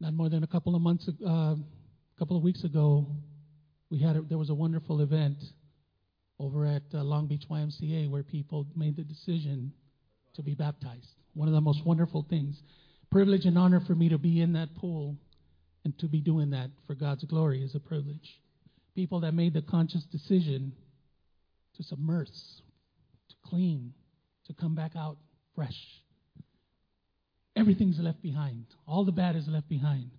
Not 0.00 0.12
more 0.12 0.28
than 0.28 0.42
a 0.42 0.46
couple 0.46 0.76
of 0.76 0.82
months, 0.82 1.08
a 1.08 1.26
uh, 1.26 1.54
couple 2.18 2.36
of 2.36 2.42
weeks 2.42 2.64
ago, 2.64 3.06
we 3.90 3.98
had 3.98 4.16
a, 4.16 4.22
there 4.22 4.38
was 4.38 4.50
a 4.50 4.54
wonderful 4.54 5.00
event 5.00 5.42
over 6.38 6.66
at 6.66 6.82
uh, 6.94 7.02
Long 7.02 7.26
Beach 7.26 7.44
YMCA 7.50 8.08
where 8.08 8.22
people 8.22 8.66
made 8.76 8.96
the 8.96 9.02
decision 9.02 9.72
to 10.34 10.42
be 10.42 10.54
baptized. 10.54 11.14
One 11.34 11.48
of 11.48 11.54
the 11.54 11.60
most 11.60 11.84
wonderful 11.84 12.26
things. 12.28 12.62
Privilege 13.10 13.46
and 13.46 13.56
honor 13.56 13.80
for 13.80 13.94
me 13.94 14.08
to 14.10 14.18
be 14.18 14.40
in 14.40 14.52
that 14.52 14.74
pool 14.76 15.16
and 15.84 15.98
to 15.98 16.06
be 16.06 16.20
doing 16.20 16.50
that 16.50 16.70
for 16.86 16.94
God's 16.94 17.24
glory 17.24 17.62
is 17.62 17.74
a 17.74 17.80
privilege. 17.80 18.40
People 18.94 19.20
that 19.20 19.32
made 19.32 19.54
the 19.54 19.62
conscious 19.62 20.04
decision 20.04 20.72
to 21.76 21.82
submerge, 21.82 22.28
to 22.28 22.34
clean, 23.48 23.92
to 24.46 24.54
come 24.54 24.74
back 24.74 24.92
out 24.96 25.18
fresh. 25.54 25.78
Everything's 27.56 27.98
left 27.98 28.22
behind. 28.22 28.66
All 28.86 29.04
the 29.04 29.12
bad 29.12 29.36
is 29.36 29.46
left 29.48 29.68
behind. 29.68 30.10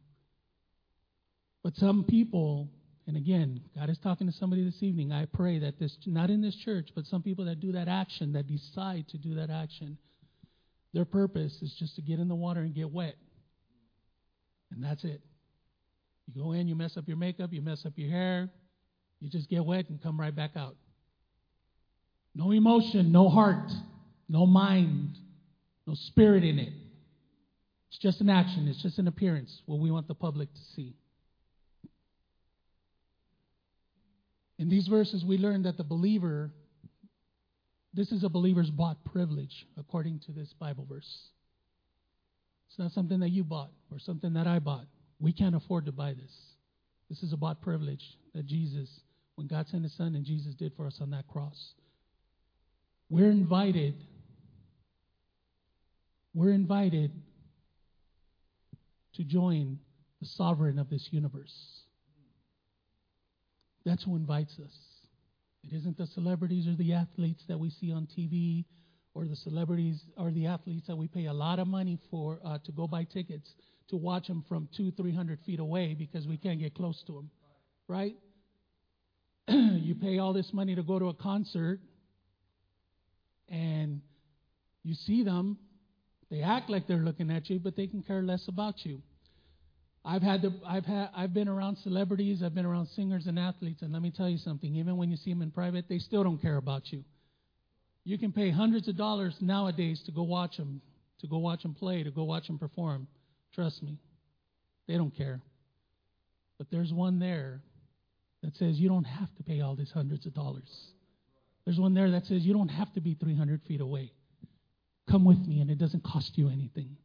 But 1.63 1.75
some 1.75 2.03
people, 2.03 2.69
and 3.07 3.17
again, 3.17 3.61
God 3.75 3.89
is 3.89 3.97
talking 3.99 4.27
to 4.27 4.33
somebody 4.33 4.63
this 4.63 4.81
evening. 4.81 5.11
I 5.11 5.25
pray 5.25 5.59
that 5.59 5.79
this, 5.79 5.95
not 6.05 6.29
in 6.29 6.41
this 6.41 6.55
church, 6.63 6.89
but 6.95 7.05
some 7.05 7.21
people 7.21 7.45
that 7.45 7.59
do 7.59 7.71
that 7.73 7.87
action, 7.87 8.33
that 8.33 8.47
decide 8.47 9.07
to 9.09 9.17
do 9.17 9.35
that 9.35 9.49
action, 9.49 9.97
their 10.93 11.05
purpose 11.05 11.57
is 11.61 11.73
just 11.79 11.95
to 11.95 12.01
get 12.01 12.19
in 12.19 12.27
the 12.27 12.35
water 12.35 12.61
and 12.61 12.73
get 12.73 12.91
wet. 12.91 13.15
And 14.71 14.83
that's 14.83 15.03
it. 15.03 15.21
You 16.27 16.43
go 16.43 16.51
in, 16.51 16.67
you 16.67 16.75
mess 16.75 16.97
up 16.97 17.07
your 17.07 17.17
makeup, 17.17 17.51
you 17.53 17.61
mess 17.61 17.85
up 17.85 17.93
your 17.95 18.09
hair, 18.09 18.49
you 19.19 19.29
just 19.29 19.49
get 19.49 19.65
wet 19.65 19.89
and 19.89 20.01
come 20.01 20.19
right 20.19 20.35
back 20.35 20.51
out. 20.55 20.75
No 22.35 22.51
emotion, 22.51 23.11
no 23.11 23.29
heart, 23.29 23.71
no 24.29 24.45
mind, 24.45 25.17
no 25.87 25.95
spirit 25.95 26.43
in 26.43 26.59
it. 26.59 26.73
It's 27.89 27.99
just 27.99 28.21
an 28.21 28.29
action, 28.29 28.67
it's 28.67 28.81
just 28.81 28.99
an 28.99 29.07
appearance, 29.07 29.61
what 29.65 29.79
we 29.79 29.91
want 29.91 30.07
the 30.07 30.15
public 30.15 30.53
to 30.53 30.61
see. 30.75 30.95
In 34.57 34.69
these 34.69 34.87
verses, 34.87 35.25
we 35.25 35.37
learn 35.37 35.63
that 35.63 35.77
the 35.77 35.83
believer 35.83 36.51
This 37.93 38.11
is 38.11 38.23
a 38.23 38.29
believer's 38.29 38.69
bought 38.69 39.03
privilege, 39.05 39.65
according 39.77 40.19
to 40.27 40.31
this 40.31 40.53
Bible 40.53 40.85
verse. 40.87 41.29
It's 42.69 42.77
not 42.77 42.91
something 42.91 43.19
that 43.21 43.29
you 43.29 43.43
bought 43.43 43.71
or 43.91 43.99
something 43.99 44.33
that 44.33 44.45
I 44.47 44.59
bought. 44.59 44.85
We 45.19 45.33
can't 45.33 45.55
afford 45.55 45.85
to 45.87 45.91
buy 45.91 46.13
this. 46.13 46.31
This 47.09 47.23
is 47.23 47.33
a 47.33 47.37
bought 47.37 47.61
privilege 47.61 48.03
that 48.35 48.45
Jesus, 48.45 48.89
when 49.35 49.47
God 49.47 49.67
sent 49.67 49.83
His 49.83 49.93
Son 49.93 50.15
and 50.15 50.23
Jesus 50.23 50.53
did 50.53 50.73
for 50.75 50.85
us 50.85 50.99
on 51.01 51.09
that 51.11 51.27
cross. 51.27 51.73
We're 53.09 53.31
invited. 53.31 53.95
We're 56.33 56.53
invited 56.53 57.11
to 59.15 59.23
join 59.23 59.79
the 60.21 60.27
sovereign 60.27 60.77
of 60.77 60.89
this 60.89 61.07
universe. 61.11 61.53
That's 63.85 64.03
who 64.03 64.15
invites 64.15 64.53
us. 64.63 64.77
It 65.63 65.75
isn't 65.75 65.97
the 65.97 66.07
celebrities 66.07 66.67
or 66.67 66.75
the 66.75 66.93
athletes 66.93 67.43
that 67.47 67.59
we 67.59 67.69
see 67.69 67.91
on 67.91 68.07
TV 68.17 68.65
or 69.13 69.25
the 69.25 69.35
celebrities 69.35 70.01
or 70.17 70.31
the 70.31 70.45
athletes 70.45 70.87
that 70.87 70.95
we 70.95 71.07
pay 71.07 71.25
a 71.25 71.33
lot 71.33 71.59
of 71.59 71.67
money 71.67 71.97
for 72.11 72.39
uh, 72.45 72.59
to 72.65 72.71
go 72.71 72.87
buy 72.87 73.03
tickets 73.03 73.49
to 73.89 73.97
watch 73.97 74.27
them 74.27 74.45
from 74.47 74.69
two, 74.75 74.91
three 74.91 75.13
hundred 75.13 75.39
feet 75.45 75.59
away 75.59 75.95
because 75.97 76.27
we 76.27 76.37
can't 76.37 76.59
get 76.59 76.75
close 76.75 77.03
to 77.07 77.13
them, 77.13 77.29
right? 77.87 78.15
you 79.47 79.95
pay 79.95 80.19
all 80.19 80.31
this 80.31 80.53
money 80.53 80.75
to 80.75 80.83
go 80.83 80.99
to 80.99 81.09
a 81.09 81.13
concert, 81.13 81.79
and 83.49 84.01
you 84.83 84.95
see 84.95 85.23
them. 85.23 85.57
They 86.29 86.41
act 86.41 86.69
like 86.69 86.87
they're 86.87 86.97
looking 86.97 87.31
at 87.31 87.49
you, 87.49 87.59
but 87.59 87.75
they 87.75 87.87
can 87.87 88.03
care 88.03 88.21
less 88.21 88.47
about 88.47 88.85
you. 88.85 89.01
I've 90.05 90.21
had 90.21 90.41
the, 90.41 90.53
I've 90.65 90.85
had 90.85 91.09
I've 91.15 91.33
been 91.33 91.49
around 91.49 91.77
celebrities, 91.77 92.41
I've 92.43 92.55
been 92.55 92.65
around 92.65 92.87
singers 92.95 93.27
and 93.27 93.37
athletes, 93.37 93.81
and 93.81 93.91
let 93.91 94.01
me 94.01 94.11
tell 94.11 94.29
you 94.29 94.37
something. 94.37 94.73
Even 94.75 94.97
when 94.97 95.11
you 95.11 95.17
see 95.17 95.31
them 95.31 95.41
in 95.41 95.51
private, 95.51 95.85
they 95.89 95.99
still 95.99 96.23
don't 96.23 96.41
care 96.41 96.57
about 96.57 96.91
you. 96.91 97.03
You 98.05 98.17
can 98.17 98.31
pay 98.31 98.49
hundreds 98.49 98.87
of 98.87 98.95
dollars 98.95 99.35
nowadays 99.41 100.01
to 100.05 100.11
go 100.11 100.23
watch 100.23 100.57
them, 100.57 100.81
to 101.21 101.27
go 101.27 101.37
watch 101.37 101.63
them 101.63 101.73
play, 101.73 102.03
to 102.03 102.11
go 102.11 102.23
watch 102.23 102.47
them 102.47 102.57
perform. 102.57 103.07
Trust 103.53 103.83
me, 103.83 103.97
they 104.87 104.95
don't 104.95 105.15
care. 105.15 105.41
But 106.57 106.67
there's 106.71 106.93
one 106.93 107.19
there 107.19 107.61
that 108.41 108.55
says 108.55 108.77
you 108.77 108.87
don't 108.87 109.03
have 109.03 109.29
to 109.35 109.43
pay 109.43 109.61
all 109.61 109.75
these 109.75 109.91
hundreds 109.91 110.25
of 110.25 110.33
dollars. 110.33 110.69
There's 111.69 111.79
one 111.79 111.93
there 111.93 112.09
that 112.09 112.25
says 112.25 112.41
you 112.41 112.53
don't 112.53 112.69
have 112.69 112.91
to 112.95 112.99
be 112.99 113.13
300 113.13 113.61
feet 113.67 113.79
away. 113.79 114.11
Come 115.07 115.23
with 115.23 115.37
me, 115.45 115.61
and 115.61 115.69
it 115.69 115.77
doesn't 115.77 116.03
cost 116.03 116.31
you 116.33 116.49
anything. 116.49 116.97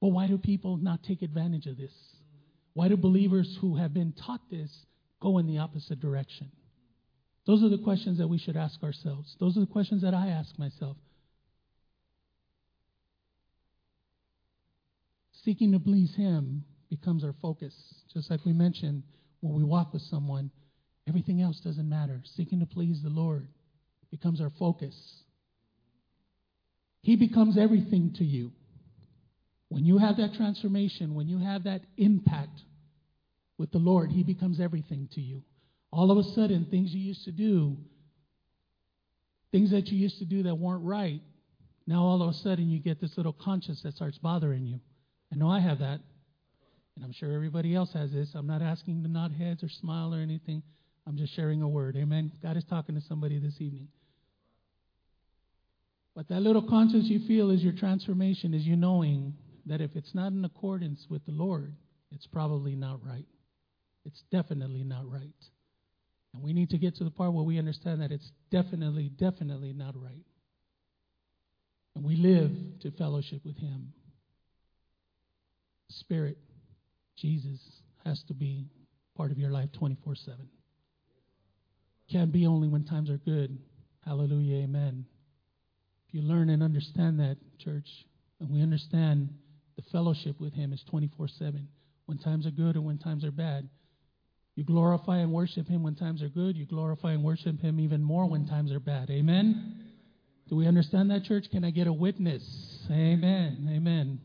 But 0.00 0.08
why 0.08 0.26
do 0.26 0.36
people 0.36 0.76
not 0.76 1.04
take 1.04 1.22
advantage 1.22 1.66
of 1.66 1.76
this? 1.76 1.92
Why 2.72 2.88
do 2.88 2.96
believers 2.96 3.56
who 3.60 3.76
have 3.76 3.94
been 3.94 4.12
taught 4.12 4.40
this 4.50 4.68
go 5.22 5.38
in 5.38 5.46
the 5.46 5.58
opposite 5.58 6.00
direction? 6.00 6.50
Those 7.46 7.62
are 7.62 7.68
the 7.68 7.84
questions 7.84 8.18
that 8.18 8.26
we 8.26 8.36
should 8.36 8.56
ask 8.56 8.82
ourselves. 8.82 9.36
Those 9.38 9.56
are 9.56 9.60
the 9.60 9.66
questions 9.66 10.02
that 10.02 10.12
I 10.12 10.26
ask 10.26 10.58
myself. 10.58 10.96
Seeking 15.44 15.70
to 15.70 15.78
please 15.78 16.12
Him 16.16 16.64
becomes 16.90 17.22
our 17.22 17.36
focus. 17.40 17.72
Just 18.12 18.28
like 18.28 18.44
we 18.44 18.52
mentioned, 18.52 19.04
when 19.38 19.54
we 19.54 19.62
walk 19.62 19.92
with 19.92 20.02
someone, 20.02 20.50
everything 21.06 21.40
else 21.40 21.60
doesn't 21.60 21.88
matter. 21.88 22.22
Seeking 22.34 22.58
to 22.58 22.66
please 22.66 23.00
the 23.00 23.08
Lord 23.08 23.46
becomes 24.14 24.40
our 24.40 24.52
focus. 24.60 24.94
He 27.02 27.16
becomes 27.16 27.58
everything 27.58 28.14
to 28.18 28.24
you. 28.24 28.52
When 29.70 29.84
you 29.84 29.98
have 29.98 30.18
that 30.18 30.34
transformation, 30.34 31.14
when 31.14 31.26
you 31.26 31.40
have 31.40 31.64
that 31.64 31.80
impact 31.96 32.60
with 33.58 33.72
the 33.72 33.78
Lord, 33.78 34.12
He 34.12 34.22
becomes 34.22 34.60
everything 34.60 35.08
to 35.14 35.20
you. 35.20 35.42
All 35.90 36.12
of 36.12 36.18
a 36.18 36.22
sudden, 36.30 36.68
things 36.70 36.94
you 36.94 37.00
used 37.00 37.24
to 37.24 37.32
do, 37.32 37.76
things 39.50 39.72
that 39.72 39.88
you 39.88 39.98
used 39.98 40.20
to 40.20 40.24
do 40.24 40.44
that 40.44 40.54
weren't 40.54 40.84
right, 40.84 41.20
now 41.84 42.00
all 42.02 42.22
of 42.22 42.28
a 42.28 42.34
sudden 42.34 42.70
you 42.70 42.78
get 42.78 43.00
this 43.00 43.16
little 43.16 43.32
conscience 43.32 43.82
that 43.82 43.96
starts 43.96 44.18
bothering 44.18 44.64
you. 44.64 44.78
I 45.32 45.36
know 45.36 45.50
I 45.50 45.58
have 45.58 45.80
that. 45.80 45.98
And 46.94 47.04
I'm 47.04 47.12
sure 47.12 47.32
everybody 47.32 47.74
else 47.74 47.92
has 47.94 48.12
this. 48.12 48.30
I'm 48.36 48.46
not 48.46 48.62
asking 48.62 49.02
to 49.02 49.08
nod 49.08 49.32
heads 49.32 49.64
or 49.64 49.68
smile 49.68 50.14
or 50.14 50.20
anything. 50.20 50.62
I'm 51.04 51.16
just 51.16 51.34
sharing 51.34 51.62
a 51.62 51.68
word. 51.68 51.96
Amen. 51.96 52.30
God 52.40 52.56
is 52.56 52.64
talking 52.64 52.94
to 52.94 53.00
somebody 53.00 53.40
this 53.40 53.60
evening. 53.60 53.88
But 56.14 56.28
that 56.28 56.42
little 56.42 56.62
conscience 56.62 57.06
you 57.06 57.26
feel 57.26 57.50
is 57.50 57.62
your 57.62 57.72
transformation, 57.72 58.54
is 58.54 58.64
you 58.64 58.76
knowing 58.76 59.34
that 59.66 59.80
if 59.80 59.96
it's 59.96 60.14
not 60.14 60.32
in 60.32 60.44
accordance 60.44 61.06
with 61.08 61.24
the 61.26 61.32
Lord, 61.32 61.74
it's 62.12 62.26
probably 62.26 62.76
not 62.76 63.04
right. 63.04 63.26
It's 64.04 64.22
definitely 64.30 64.84
not 64.84 65.10
right. 65.10 65.34
And 66.34 66.42
we 66.42 66.52
need 66.52 66.70
to 66.70 66.78
get 66.78 66.96
to 66.96 67.04
the 67.04 67.10
part 67.10 67.32
where 67.32 67.44
we 67.44 67.58
understand 67.58 68.02
that 68.02 68.12
it's 68.12 68.30
definitely, 68.50 69.08
definitely 69.08 69.72
not 69.72 69.94
right. 70.00 70.24
And 71.96 72.04
we 72.04 72.16
live 72.16 72.50
to 72.82 72.90
fellowship 72.92 73.40
with 73.44 73.56
Him. 73.56 73.92
Spirit, 75.90 76.38
Jesus, 77.16 77.60
has 78.04 78.22
to 78.28 78.34
be 78.34 78.66
part 79.16 79.30
of 79.30 79.38
your 79.38 79.50
life 79.50 79.70
24 79.78 80.16
7. 80.16 80.48
Can't 82.10 82.32
be 82.32 82.46
only 82.46 82.68
when 82.68 82.84
times 82.84 83.10
are 83.10 83.18
good. 83.18 83.58
Hallelujah, 84.04 84.64
amen. 84.64 85.06
You 86.14 86.22
learn 86.22 86.48
and 86.48 86.62
understand 86.62 87.18
that, 87.18 87.38
church, 87.58 87.88
and 88.38 88.48
we 88.48 88.62
understand 88.62 89.30
the 89.74 89.82
fellowship 89.90 90.38
with 90.38 90.54
Him 90.54 90.72
is 90.72 90.80
24 90.88 91.26
7. 91.26 91.66
When 92.06 92.18
times 92.18 92.46
are 92.46 92.52
good 92.52 92.76
and 92.76 92.84
when 92.84 92.98
times 92.98 93.24
are 93.24 93.32
bad. 93.32 93.68
You 94.54 94.62
glorify 94.62 95.18
and 95.18 95.32
worship 95.32 95.66
Him 95.66 95.82
when 95.82 95.96
times 95.96 96.22
are 96.22 96.28
good. 96.28 96.56
You 96.56 96.66
glorify 96.66 97.14
and 97.14 97.24
worship 97.24 97.60
Him 97.60 97.80
even 97.80 98.00
more 98.00 98.26
when 98.28 98.46
times 98.46 98.70
are 98.70 98.78
bad. 98.78 99.10
Amen? 99.10 99.90
Do 100.48 100.54
we 100.54 100.68
understand 100.68 101.10
that, 101.10 101.24
church? 101.24 101.46
Can 101.50 101.64
I 101.64 101.70
get 101.70 101.88
a 101.88 101.92
witness? 101.92 102.44
Amen. 102.88 103.68
Amen. 103.74 104.20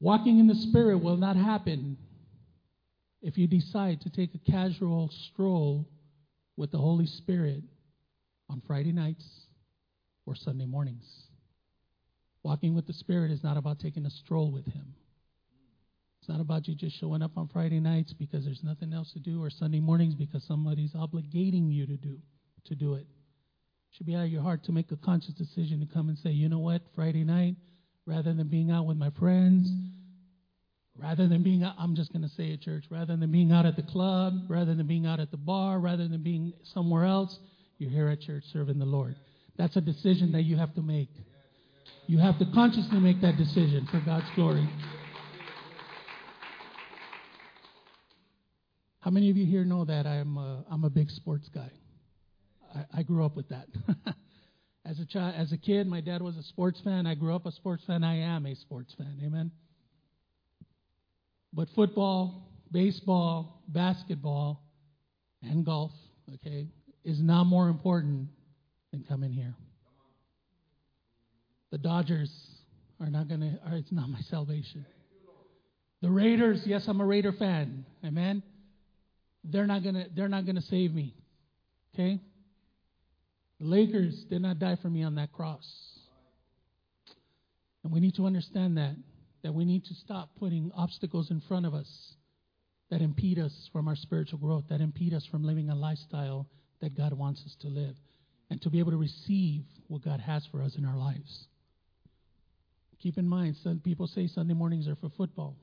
Walking 0.00 0.40
in 0.40 0.48
the 0.48 0.56
Spirit 0.56 0.96
will 0.96 1.18
not 1.18 1.36
happen 1.36 1.96
if 3.22 3.38
you 3.38 3.46
decide 3.46 4.00
to 4.00 4.10
take 4.10 4.34
a 4.34 4.50
casual 4.50 5.08
stroll 5.30 5.88
with 6.56 6.72
the 6.72 6.78
Holy 6.78 7.06
Spirit 7.06 7.62
on 8.50 8.60
Friday 8.66 8.90
nights 8.90 9.41
or 10.26 10.34
Sunday 10.34 10.66
mornings. 10.66 11.04
Walking 12.42 12.74
with 12.74 12.86
the 12.86 12.92
Spirit 12.92 13.30
is 13.30 13.42
not 13.42 13.56
about 13.56 13.78
taking 13.78 14.04
a 14.06 14.10
stroll 14.10 14.50
with 14.50 14.66
Him. 14.66 14.94
It's 16.20 16.28
not 16.28 16.40
about 16.40 16.68
you 16.68 16.74
just 16.74 16.98
showing 17.00 17.22
up 17.22 17.32
on 17.36 17.48
Friday 17.48 17.80
nights 17.80 18.12
because 18.12 18.44
there's 18.44 18.62
nothing 18.62 18.92
else 18.92 19.12
to 19.12 19.18
do 19.18 19.42
or 19.42 19.50
Sunday 19.50 19.80
mornings 19.80 20.14
because 20.14 20.44
somebody's 20.44 20.92
obligating 20.92 21.72
you 21.72 21.86
to 21.86 21.96
do 21.96 22.18
to 22.66 22.74
do 22.74 22.94
it. 22.94 23.00
it. 23.00 23.06
Should 23.96 24.06
be 24.06 24.14
out 24.14 24.24
of 24.24 24.30
your 24.30 24.42
heart 24.42 24.64
to 24.64 24.72
make 24.72 24.90
a 24.92 24.96
conscious 24.96 25.34
decision 25.34 25.80
to 25.80 25.92
come 25.92 26.08
and 26.08 26.16
say, 26.18 26.30
you 26.30 26.48
know 26.48 26.60
what, 26.60 26.82
Friday 26.94 27.24
night, 27.24 27.56
rather 28.06 28.32
than 28.32 28.48
being 28.48 28.70
out 28.70 28.86
with 28.86 28.96
my 28.96 29.10
friends, 29.18 29.68
rather 30.96 31.28
than 31.28 31.42
being 31.42 31.62
out, 31.62 31.74
I'm 31.78 31.94
just 31.94 32.12
going 32.12 32.22
to 32.22 32.28
say 32.28 32.52
at 32.52 32.60
church, 32.60 32.84
rather 32.88 33.16
than 33.16 33.30
being 33.30 33.52
out 33.52 33.66
at 33.66 33.76
the 33.76 33.82
club, 33.82 34.34
rather 34.48 34.74
than 34.74 34.86
being 34.86 35.06
out 35.06 35.20
at 35.20 35.30
the 35.30 35.36
bar, 35.36 35.78
rather 35.78 36.08
than 36.08 36.22
being 36.22 36.52
somewhere 36.72 37.04
else, 37.04 37.38
you're 37.78 37.90
here 37.90 38.08
at 38.08 38.20
church 38.20 38.44
serving 38.52 38.78
the 38.78 38.86
Lord. 38.86 39.16
That's 39.62 39.76
a 39.76 39.80
decision 39.80 40.32
that 40.32 40.42
you 40.42 40.56
have 40.56 40.74
to 40.74 40.82
make. 40.82 41.08
You 42.08 42.18
have 42.18 42.36
to 42.40 42.46
consciously 42.52 42.98
make 42.98 43.20
that 43.20 43.36
decision 43.36 43.86
for 43.92 44.00
God's 44.00 44.26
glory. 44.34 44.68
How 48.98 49.12
many 49.12 49.30
of 49.30 49.36
you 49.36 49.46
here 49.46 49.64
know 49.64 49.84
that 49.84 50.04
I'm 50.04 50.36
a, 50.36 50.64
I'm 50.68 50.82
a 50.82 50.90
big 50.90 51.10
sports 51.10 51.48
guy? 51.54 51.70
I, 52.74 52.98
I 52.98 53.02
grew 53.04 53.24
up 53.24 53.36
with 53.36 53.50
that. 53.50 53.68
as 54.84 54.98
a 54.98 55.06
child, 55.06 55.36
as 55.38 55.52
a 55.52 55.58
kid, 55.58 55.86
my 55.86 56.00
dad 56.00 56.22
was 56.22 56.36
a 56.36 56.42
sports 56.42 56.80
fan. 56.80 57.06
I 57.06 57.14
grew 57.14 57.32
up 57.32 57.46
a 57.46 57.52
sports 57.52 57.84
fan. 57.86 58.02
I 58.02 58.16
am 58.16 58.46
a 58.46 58.56
sports 58.56 58.92
fan. 58.98 59.20
Amen. 59.24 59.52
But 61.52 61.68
football, 61.76 62.48
baseball, 62.72 63.62
basketball, 63.68 64.60
and 65.40 65.64
golf, 65.64 65.92
okay, 66.34 66.66
is 67.04 67.22
not 67.22 67.44
more 67.44 67.68
important 67.68 68.26
than 68.92 69.22
in 69.22 69.32
here. 69.32 69.54
The 71.70 71.78
Dodgers 71.78 72.30
are 73.00 73.08
not 73.08 73.28
going 73.28 73.40
to, 73.40 73.58
it's 73.72 73.90
not 73.90 74.08
my 74.08 74.20
salvation. 74.20 74.84
The 76.02 76.10
Raiders, 76.10 76.62
yes, 76.66 76.86
I'm 76.88 77.00
a 77.00 77.06
Raider 77.06 77.32
fan. 77.32 77.86
Amen. 78.04 78.42
They're 79.44 79.66
not 79.66 79.82
going 79.82 79.94
to 79.94 80.06
they're 80.14 80.28
not 80.28 80.44
going 80.44 80.56
to 80.56 80.62
save 80.62 80.92
me. 80.92 81.14
Okay? 81.94 82.20
The 83.60 83.66
Lakers 83.66 84.24
did 84.24 84.42
not 84.42 84.58
die 84.58 84.76
for 84.82 84.88
me 84.88 85.02
on 85.02 85.14
that 85.16 85.32
cross. 85.32 85.66
And 87.84 87.92
we 87.92 88.00
need 88.00 88.14
to 88.16 88.26
understand 88.26 88.76
that 88.76 88.94
that 89.42 89.52
we 89.52 89.64
need 89.64 89.84
to 89.86 89.94
stop 89.94 90.30
putting 90.38 90.70
obstacles 90.76 91.30
in 91.30 91.40
front 91.40 91.66
of 91.66 91.74
us 91.74 92.14
that 92.90 93.00
impede 93.00 93.38
us 93.38 93.70
from 93.72 93.88
our 93.88 93.96
spiritual 93.96 94.38
growth, 94.38 94.64
that 94.68 94.80
impede 94.80 95.14
us 95.14 95.24
from 95.26 95.42
living 95.42 95.70
a 95.70 95.74
lifestyle 95.74 96.46
that 96.80 96.96
God 96.96 97.12
wants 97.12 97.42
us 97.46 97.56
to 97.60 97.68
live, 97.68 97.96
and 98.52 98.60
to 98.60 98.68
be 98.68 98.80
able 98.80 98.90
to 98.90 98.98
receive 98.98 99.62
what 99.88 100.04
God 100.04 100.20
has 100.20 100.46
for 100.52 100.60
us 100.62 100.76
in 100.76 100.84
our 100.84 100.98
lives. 100.98 101.46
Keep 103.02 103.16
in 103.16 103.26
mind, 103.26 103.56
some 103.64 103.80
people 103.80 104.06
say 104.06 104.26
Sunday 104.26 104.52
mornings 104.52 104.86
are 104.86 104.94
for 104.94 105.08
football 105.08 105.56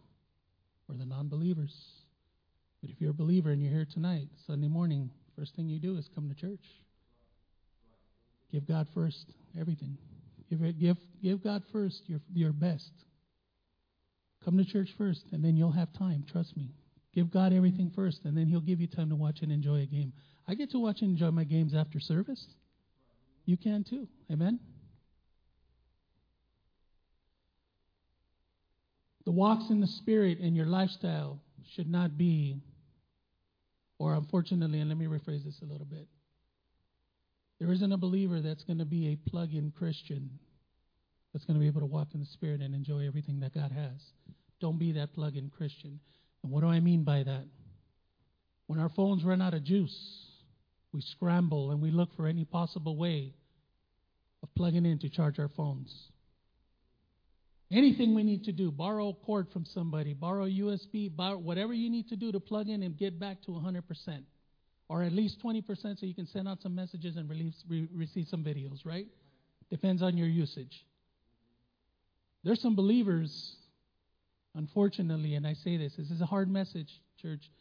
or 0.89 0.95
the 0.95 1.06
non 1.06 1.30
believers. 1.30 1.71
But 2.82 2.89
if 2.89 2.99
you're 2.99 3.12
a 3.12 3.13
believer 3.13 3.52
and 3.52 3.62
you're 3.62 3.71
here 3.71 3.86
tonight, 3.93 4.28
Sunday 4.47 4.67
morning, 4.67 5.12
first 5.38 5.56
thing 5.56 5.69
you 5.69 5.78
do 5.78 5.97
is 5.97 6.10
come 6.15 6.30
to 6.30 6.36
church. 6.36 6.65
Give 8.52 8.67
God 8.67 8.88
first 8.95 9.23
everything. 9.60 9.95
Give 10.49 10.60
give 10.80 10.97
give 11.21 11.43
God 11.43 11.62
first 11.71 12.02
your 12.08 12.21
your 12.34 12.52
best. 12.54 12.91
Come 14.43 14.58
to 14.58 14.65
church 14.65 14.89
first, 14.97 15.25
and 15.32 15.45
then 15.45 15.56
you'll 15.56 15.71
have 15.71 15.93
time. 15.93 16.25
Trust 16.32 16.58
me. 16.58 16.71
Give 17.13 17.30
God 17.30 17.54
everything 17.54 17.91
first, 17.95 18.21
and 18.23 18.36
then 18.36 18.47
He'll 18.47 18.62
give 18.62 18.82
you 18.82 18.88
time 18.88 19.10
to 19.10 19.15
watch 19.15 19.41
and 19.43 19.52
enjoy 19.52 19.82
a 19.82 19.86
game. 19.86 20.12
I 20.47 20.56
get 20.56 20.71
to 20.71 20.80
watch 20.80 21.02
and 21.02 21.12
enjoy 21.12 21.30
my 21.30 21.43
games 21.43 21.75
after 21.75 21.99
service. 21.99 22.43
You 23.50 23.58
can 23.58 23.84
too. 23.84 24.08
Amen. 24.32 24.60
The 29.26 29.32
walks 29.32 29.72
in 29.72 29.82
the 29.82 29.88
Spirit 29.88 30.38
in 30.38 30.54
your 30.54 30.68
lifestyle 30.68 31.40
should 31.76 31.90
not 31.90 32.16
be, 32.16 32.62
or 33.98 34.14
unfortunately, 34.14 34.80
and 34.82 34.88
let 34.88 35.00
me 35.00 35.08
rephrase 35.08 35.46
this 35.46 35.60
a 35.64 35.66
little 35.66 35.88
bit. 35.88 36.08
There 37.60 37.72
isn't 37.72 37.92
a 37.92 37.98
believer 37.98 38.40
that's 38.40 38.64
going 38.66 38.78
to 38.78 38.86
be 38.86 39.08
a 39.08 39.30
plug 39.32 39.56
in 39.56 39.72
Christian 39.72 40.30
that's 41.34 41.46
going 41.46 41.56
to 41.56 41.60
be 41.60 41.66
able 41.66 41.82
to 41.82 41.88
walk 41.88 42.10
in 42.14 42.20
the 42.20 42.28
Spirit 42.28 42.62
and 42.62 42.76
enjoy 42.76 43.08
everything 43.08 43.40
that 43.40 43.56
God 43.56 43.72
has. 43.72 44.00
Don't 44.62 44.78
be 44.78 44.92
that 44.92 45.16
plug 45.16 45.36
in 45.36 45.50
Christian. 45.50 46.00
And 46.44 46.52
what 46.52 46.62
do 46.62 46.68
I 46.68 46.82
mean 46.82 47.04
by 47.04 47.24
that? 47.24 47.46
When 48.68 48.78
our 48.78 48.90
phones 48.90 49.24
run 49.24 49.42
out 49.42 49.56
of 49.56 49.64
juice, 49.64 50.28
we 50.94 51.02
scramble 51.02 51.72
and 51.72 51.82
we 51.82 51.90
look 51.90 52.16
for 52.16 52.28
any 52.28 52.46
possible 52.46 52.96
way 52.96 53.34
of 54.43 54.54
plugging 54.56 54.86
in 54.86 54.99
to 54.99 55.10
charge 55.10 55.39
our 55.39 55.49
phones. 55.49 56.10
Anything 57.71 58.15
we 58.15 58.23
need 58.23 58.45
to 58.45 58.52
do, 58.52 58.71
borrow 58.71 59.10
a 59.10 59.13
cord 59.13 59.47
from 59.54 59.63
somebody, 59.63 60.13
borrow 60.13 60.45
USB, 60.45 61.15
borrow 61.15 61.38
whatever 61.38 61.71
you 61.71 61.89
need 61.89 62.10
to 62.10 62.15
do 62.15 62.32
to 62.32 62.39
plug 62.39 62.67
in 62.67 62.82
and 62.82 62.97
get 62.97 63.19
back 63.19 63.41
to 63.43 63.52
100%, 63.52 64.23
or 64.88 65.04
at 65.04 65.12
least 65.12 65.39
20% 65.43 65.99
so 65.99 66.06
you 66.06 66.15
can 66.15 66.25
send 66.25 66.47
out 66.47 66.62
some 66.62 66.73
messages 66.73 67.15
and 67.15 67.30
release, 67.30 67.63
re- 67.67 67.88
receive 67.93 68.28
some 68.28 68.43
videos, 68.43 68.86
right? 68.86 69.06
Depends 69.69 70.02
on 70.02 70.17
your 70.17 70.28
usage. 70.28 70.84
There's 72.43 72.60
some 72.60 72.75
believers, 72.75 73.58
unfortunately, 74.56 75.36
and 75.36 75.45
I 75.45 75.54
say 75.54 75.78
this, 75.78 75.93
this 75.95 76.10
is 76.10 76.21
a 76.21 76.25
hard 76.25 76.49
message, 76.49 76.89
church. 77.21 77.52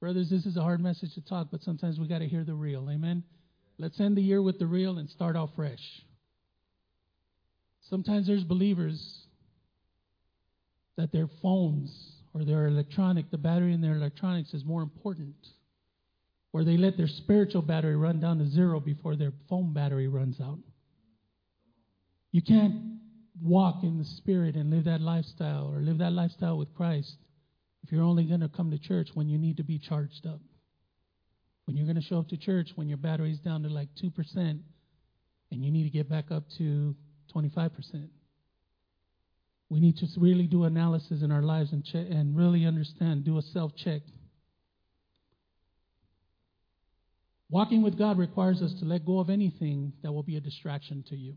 Brothers, 0.00 0.30
this 0.30 0.46
is 0.46 0.56
a 0.56 0.62
hard 0.62 0.80
message 0.80 1.12
to 1.14 1.20
talk, 1.20 1.48
but 1.50 1.62
sometimes 1.62 2.00
we 2.00 2.08
got 2.08 2.20
to 2.20 2.26
hear 2.26 2.42
the 2.42 2.54
real. 2.54 2.88
Amen? 2.90 3.22
Let's 3.78 4.00
end 4.00 4.16
the 4.16 4.22
year 4.22 4.40
with 4.40 4.58
the 4.58 4.66
real 4.66 4.98
and 4.98 5.10
start 5.10 5.36
off 5.36 5.50
fresh. 5.54 6.02
Sometimes 7.92 8.26
there's 8.26 8.42
believers 8.42 9.26
that 10.96 11.12
their 11.12 11.28
phones 11.42 12.14
or 12.32 12.42
their 12.42 12.66
electronic, 12.66 13.30
the 13.30 13.36
battery 13.36 13.74
in 13.74 13.82
their 13.82 13.96
electronics 13.96 14.54
is 14.54 14.64
more 14.64 14.80
important. 14.80 15.36
Or 16.54 16.64
they 16.64 16.78
let 16.78 16.96
their 16.96 17.06
spiritual 17.06 17.60
battery 17.60 17.94
run 17.94 18.18
down 18.18 18.38
to 18.38 18.46
zero 18.46 18.80
before 18.80 19.14
their 19.14 19.34
phone 19.46 19.74
battery 19.74 20.08
runs 20.08 20.40
out. 20.40 20.56
You 22.30 22.40
can't 22.40 22.98
walk 23.42 23.82
in 23.82 23.98
the 23.98 24.06
Spirit 24.06 24.54
and 24.54 24.70
live 24.70 24.84
that 24.84 25.02
lifestyle 25.02 25.70
or 25.70 25.82
live 25.82 25.98
that 25.98 26.14
lifestyle 26.14 26.56
with 26.56 26.74
Christ 26.74 27.16
if 27.84 27.92
you're 27.92 28.04
only 28.04 28.24
going 28.24 28.40
to 28.40 28.48
come 28.48 28.70
to 28.70 28.78
church 28.78 29.10
when 29.12 29.28
you 29.28 29.36
need 29.36 29.58
to 29.58 29.64
be 29.64 29.78
charged 29.78 30.26
up. 30.26 30.40
When 31.66 31.76
you're 31.76 31.84
going 31.86 32.00
to 32.00 32.08
show 32.08 32.20
up 32.20 32.30
to 32.30 32.38
church 32.38 32.70
when 32.74 32.88
your 32.88 32.96
battery's 32.96 33.40
down 33.40 33.64
to 33.64 33.68
like 33.68 33.90
2% 34.02 34.14
and 34.36 34.62
you 35.50 35.70
need 35.70 35.82
to 35.84 35.90
get 35.90 36.08
back 36.08 36.30
up 36.30 36.44
to 36.56 36.96
25%. 37.34 38.08
We 39.68 39.80
need 39.80 39.96
to 39.98 40.06
really 40.18 40.46
do 40.46 40.64
analysis 40.64 41.22
in 41.22 41.32
our 41.32 41.42
lives 41.42 41.72
and, 41.72 41.84
check, 41.84 42.06
and 42.10 42.36
really 42.36 42.66
understand, 42.66 43.24
do 43.24 43.38
a 43.38 43.42
self 43.42 43.74
check. 43.74 44.02
Walking 47.48 47.82
with 47.82 47.98
God 47.98 48.18
requires 48.18 48.62
us 48.62 48.72
to 48.80 48.84
let 48.84 49.04
go 49.04 49.18
of 49.18 49.28
anything 49.28 49.92
that 50.02 50.12
will 50.12 50.22
be 50.22 50.36
a 50.36 50.40
distraction 50.40 51.04
to 51.08 51.16
you. 51.16 51.34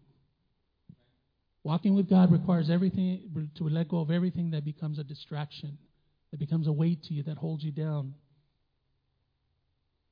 Walking 1.63 1.95
with 1.95 2.09
God 2.09 2.31
requires 2.31 2.69
everything 2.69 3.49
to 3.55 3.67
let 3.67 3.89
go 3.89 3.99
of 3.99 4.11
everything 4.11 4.51
that 4.51 4.63
becomes 4.63 4.99
a 4.99 5.03
distraction, 5.03 5.77
that 6.31 6.39
becomes 6.39 6.67
a 6.67 6.71
weight 6.71 7.03
to 7.03 7.13
you, 7.13 7.23
that 7.23 7.37
holds 7.37 7.63
you 7.63 7.71
down. 7.71 8.13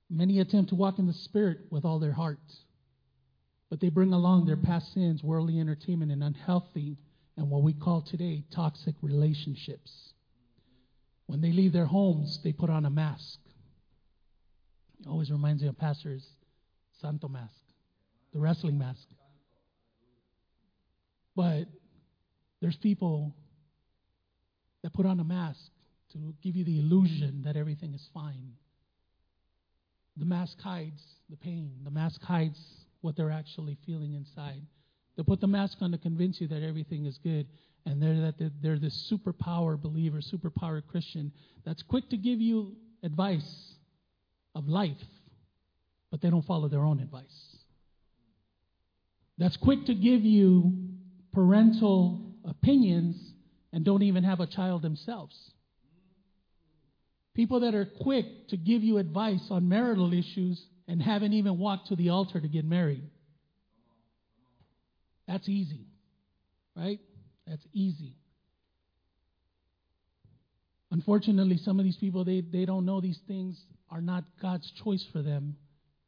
Many 0.09 0.39
attempt 0.39 0.69
to 0.69 0.75
walk 0.75 0.97
in 0.97 1.07
the 1.07 1.13
Spirit 1.13 1.59
with 1.69 1.85
all 1.85 1.99
their 1.99 2.11
hearts, 2.11 2.57
but 3.73 3.79
they 3.79 3.89
bring 3.89 4.13
along 4.13 4.45
their 4.45 4.55
past 4.55 4.93
sins, 4.93 5.23
worldly 5.23 5.59
entertainment, 5.59 6.11
and 6.11 6.23
unhealthy 6.23 6.95
and 7.37 7.49
what 7.49 7.63
we 7.63 7.73
call 7.73 8.03
today 8.03 8.43
toxic 8.53 8.93
relationships. 9.01 10.13
When 11.25 11.41
they 11.41 11.51
leave 11.51 11.73
their 11.73 11.87
homes, 11.87 12.39
they 12.43 12.53
put 12.53 12.69
on 12.69 12.85
a 12.85 12.91
mask. 12.91 13.39
It 14.99 15.07
always 15.07 15.31
reminds 15.31 15.63
me 15.63 15.69
of 15.69 15.77
Pastor's 15.79 16.23
Santo 17.01 17.27
mask, 17.27 17.63
the 18.31 18.39
wrestling 18.39 18.77
mask. 18.77 19.07
But 21.35 21.63
there's 22.61 22.77
people 22.77 23.33
that 24.83 24.93
put 24.93 25.07
on 25.07 25.19
a 25.19 25.23
mask 25.23 25.71
to 26.11 26.35
give 26.43 26.55
you 26.55 26.63
the 26.63 26.77
illusion 26.77 27.41
that 27.45 27.55
everything 27.55 27.95
is 27.95 28.07
fine. 28.13 28.51
The 30.15 30.25
mask 30.25 30.61
hides 30.61 31.01
the 31.27 31.37
pain, 31.37 31.71
the 31.83 31.89
mask 31.89 32.21
hides 32.21 32.82
what 33.03 33.15
they're 33.15 33.31
actually 33.31 33.77
feeling 33.85 34.13
inside. 34.13 34.61
They 35.15 35.23
put 35.23 35.41
the 35.41 35.47
mask 35.47 35.77
on 35.81 35.91
to 35.91 35.97
convince 35.97 36.41
you 36.41 36.47
that 36.47 36.63
everything 36.63 37.05
is 37.05 37.17
good, 37.19 37.47
and 37.85 38.01
they're 38.01 38.21
that 38.21 38.39
they're, 38.39 38.51
they're 38.61 38.79
this 38.79 39.11
superpower 39.11 39.79
believer, 39.79 40.19
superpower 40.19 40.81
Christian 40.85 41.31
that's 41.65 41.83
quick 41.83 42.09
to 42.09 42.17
give 42.17 42.39
you 42.41 42.75
advice 43.03 43.75
of 44.55 44.67
life, 44.67 44.97
but 46.11 46.21
they 46.21 46.29
don't 46.29 46.45
follow 46.45 46.67
their 46.67 46.83
own 46.83 46.99
advice. 46.99 47.57
That's 49.37 49.57
quick 49.57 49.85
to 49.87 49.95
give 49.95 50.21
you 50.21 50.71
parental 51.33 52.33
opinions 52.45 53.17
and 53.71 53.83
don't 53.83 54.03
even 54.03 54.23
have 54.23 54.39
a 54.39 54.47
child 54.47 54.81
themselves. 54.83 55.35
People 57.33 57.61
that 57.61 57.73
are 57.73 57.85
quick 57.85 58.47
to 58.49 58.57
give 58.57 58.83
you 58.83 58.99
advice 58.99 59.47
on 59.49 59.67
marital 59.67 60.13
issues 60.13 60.63
and 60.87 61.01
haven't 61.01 61.33
even 61.33 61.57
walked 61.57 61.87
to 61.87 61.95
the 61.95 62.09
altar 62.09 62.39
to 62.39 62.47
get 62.47 62.65
married. 62.65 63.03
That's 65.27 65.47
easy, 65.47 65.87
right? 66.75 66.99
That's 67.47 67.65
easy. 67.73 68.15
Unfortunately, 70.91 71.57
some 71.57 71.79
of 71.79 71.85
these 71.85 71.97
people, 71.97 72.23
they, 72.23 72.41
they 72.41 72.65
don't 72.65 72.85
know 72.85 73.01
these 73.01 73.19
things 73.27 73.59
are 73.89 74.01
not 74.01 74.23
God's 74.41 74.71
choice 74.83 75.03
for 75.11 75.21
them, 75.21 75.55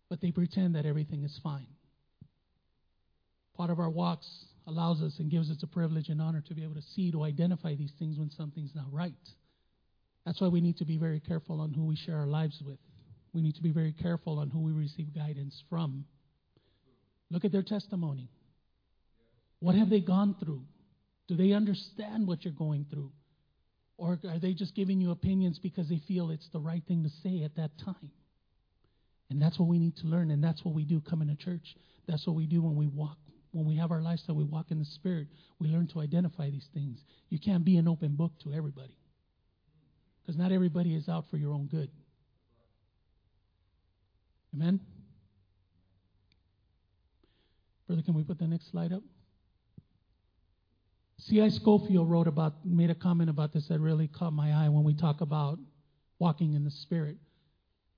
but 0.10 0.22
they 0.22 0.32
pretend 0.32 0.76
that 0.76 0.86
everything 0.86 1.24
is 1.24 1.40
fine. 1.42 1.68
Part 3.58 3.70
of 3.70 3.80
our 3.80 3.90
walks 3.90 4.28
allows 4.68 5.02
us 5.02 5.14
and 5.18 5.32
gives 5.32 5.50
us 5.50 5.58
a 5.64 5.68
privilege 5.68 6.10
and 6.10 6.22
honor 6.22 6.44
to 6.48 6.54
be 6.54 6.64
able 6.64 6.76
to 6.76 6.82
see, 6.94 7.12
to 7.12 7.24
identify 7.24 7.76
these 7.76 7.92
things 7.98 8.18
when 8.20 8.30
something's 8.32 8.76
not 8.76 8.86
right. 8.92 9.14
That's 10.26 10.42
why 10.42 10.48
we 10.50 10.62
need 10.62 10.78
to 10.78 10.86
be 10.86 10.98
very 10.98 11.20
careful 11.20 11.62
on 11.62 11.72
who 11.74 11.86
we 11.86 11.96
share 11.96 12.18
our 12.18 12.28
lives 12.28 12.62
with. 12.66 12.80
We 13.36 13.42
need 13.42 13.56
to 13.56 13.62
be 13.62 13.72
very 13.72 13.94
careful 13.94 14.40
on 14.40 14.50
who 14.50 14.62
we 14.62 14.72
receive 14.72 15.14
guidance 15.14 15.62
from. 15.70 16.06
Look 17.30 17.46
at 17.46 17.52
their 17.52 17.64
testimony. 17.64 18.30
What 19.60 19.76
have 19.76 19.90
they 19.90 20.00
gone 20.00 20.36
through? 20.40 20.64
Do 21.28 21.36
they 21.36 21.52
understand 21.52 22.28
what 22.28 22.44
you're 22.44 22.54
going 22.54 22.86
through? 22.90 23.12
Or 23.98 24.20
are 24.30 24.40
they 24.40 24.54
just 24.54 24.76
giving 24.76 25.00
you 25.00 25.12
opinions 25.12 25.60
because 25.60 25.90
they 25.90 26.02
feel 26.08 26.30
it's 26.30 26.50
the 26.54 26.60
right 26.60 26.84
thing 26.88 27.04
to 27.04 27.10
say 27.24 27.44
at 27.44 27.56
that 27.56 27.72
time? 27.84 28.12
And 29.30 29.42
that's 29.42 29.60
what 29.60 29.68
we 29.68 29.80
need 29.80 29.98
to 29.98 30.08
learn, 30.08 30.32
and 30.32 30.44
that's 30.44 30.64
what 30.64 30.76
we 30.76 30.86
do 30.86 31.02
coming 31.02 31.28
to 31.28 31.36
church. 31.36 31.76
That's 32.08 32.26
what 32.28 32.36
we 32.36 32.46
do 32.46 32.62
when 32.62 32.76
we 32.76 32.88
walk 32.88 33.18
when 33.56 33.66
we 33.66 33.78
have 33.78 33.92
our 33.92 34.02
lifestyle, 34.02 34.36
we 34.36 34.44
walk 34.44 34.66
in 34.70 34.80
the 34.80 34.86
Spirit, 34.86 35.28
we 35.60 35.70
learn 35.70 35.88
to 35.88 36.02
identify 36.02 36.50
these 36.50 36.68
things. 36.74 37.00
You 37.30 37.40
can't 37.40 37.64
be 37.64 37.78
an 37.78 37.88
open 37.88 38.18
book 38.18 38.34
to 38.44 38.52
everybody 38.54 38.98
because 40.22 40.38
not 40.38 40.52
everybody 40.52 40.94
is 40.94 41.08
out 41.08 41.24
for 41.32 41.38
your 41.38 41.54
own 41.54 41.68
good. 41.68 41.90
Amen? 44.56 44.80
Brother, 47.88 48.02
can 48.02 48.14
we 48.14 48.24
put 48.24 48.40
the 48.40 48.48
next 48.48 48.72
slide 48.72 48.94
up? 48.94 49.04
C.I. 51.20 51.50
Scofield 51.50 52.10
wrote 52.10 52.28
about, 52.28 52.66
made 52.66 52.90
a 52.90 52.96
comment 52.96 53.30
about 53.30 53.52
this 53.52 53.68
that 53.68 53.80
really 53.80 54.08
caught 54.08 54.32
my 54.32 54.52
eye 54.54 54.70
when 54.70 54.84
we 54.84 54.94
talk 54.94 55.22
about 55.22 55.60
walking 56.20 56.54
in 56.54 56.64
the 56.64 56.72
Spirit. 56.72 57.18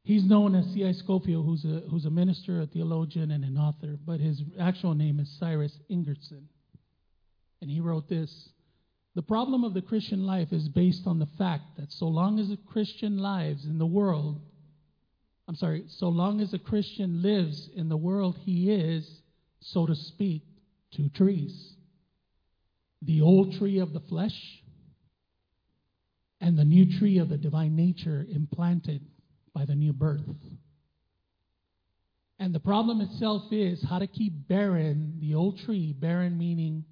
He's 0.04 0.24
known 0.24 0.56
as 0.56 0.66
C.I. 0.74 0.94
Scofield, 0.94 1.46
who's 1.46 1.64
a, 1.66 1.84
who's 1.90 2.06
a 2.06 2.10
minister, 2.10 2.62
a 2.62 2.66
theologian, 2.66 3.32
and 3.32 3.44
an 3.44 3.58
author, 3.58 3.98
but 4.06 4.20
his 4.20 4.42
actual 4.60 4.96
name 4.96 5.20
is 5.20 5.30
Cyrus 5.40 5.78
Ingerson. 5.92 6.44
And 7.62 7.70
he 7.70 7.82
wrote 7.82 8.10
this 8.10 8.50
The 9.14 9.22
problem 9.22 9.64
of 9.64 9.74
the 9.74 9.82
Christian 9.82 10.26
life 10.26 10.52
is 10.52 10.70
based 10.70 11.06
on 11.06 11.20
the 11.20 11.28
fact 11.38 11.78
that 11.78 11.92
so 11.92 12.08
long 12.08 12.40
as 12.40 12.50
a 12.50 12.58
Christian 12.58 13.18
lives 13.18 13.66
in 13.66 13.78
the 13.78 13.86
world, 13.86 14.42
I'm 15.48 15.56
sorry, 15.56 15.86
so 15.88 16.10
long 16.10 16.42
as 16.42 16.54
a 16.54 16.60
Christian 16.60 17.22
lives 17.22 17.70
in 17.76 17.88
the 17.88 17.98
world 17.98 18.38
he 18.44 18.72
is, 18.72 19.22
so 19.62 19.86
to 19.86 19.96
speak, 19.96 20.44
two 20.92 21.10
trees 21.10 21.74
the 23.04 23.22
old 23.22 23.54
tree 23.54 23.78
of 23.78 23.94
the 23.94 24.00
flesh 24.00 24.64
and 26.42 26.58
the 26.58 26.66
new 26.66 26.98
tree 26.98 27.20
of 27.20 27.30
the 27.30 27.38
divine 27.38 27.76
nature 27.76 28.26
implanted 28.30 29.06
by 29.54 29.66
the 29.66 29.76
new 29.76 29.94
birth. 29.94 30.26
And 32.40 32.54
the 32.54 32.60
problem 32.60 33.02
itself 33.02 33.44
is 33.52 33.84
how 33.84 34.00
to 34.00 34.08
keep 34.08 34.48
barren 34.48 35.18
the 35.20 35.36
old 35.36 35.60
tree, 35.60 35.94
barren 35.94 36.38
meaning 36.38 36.86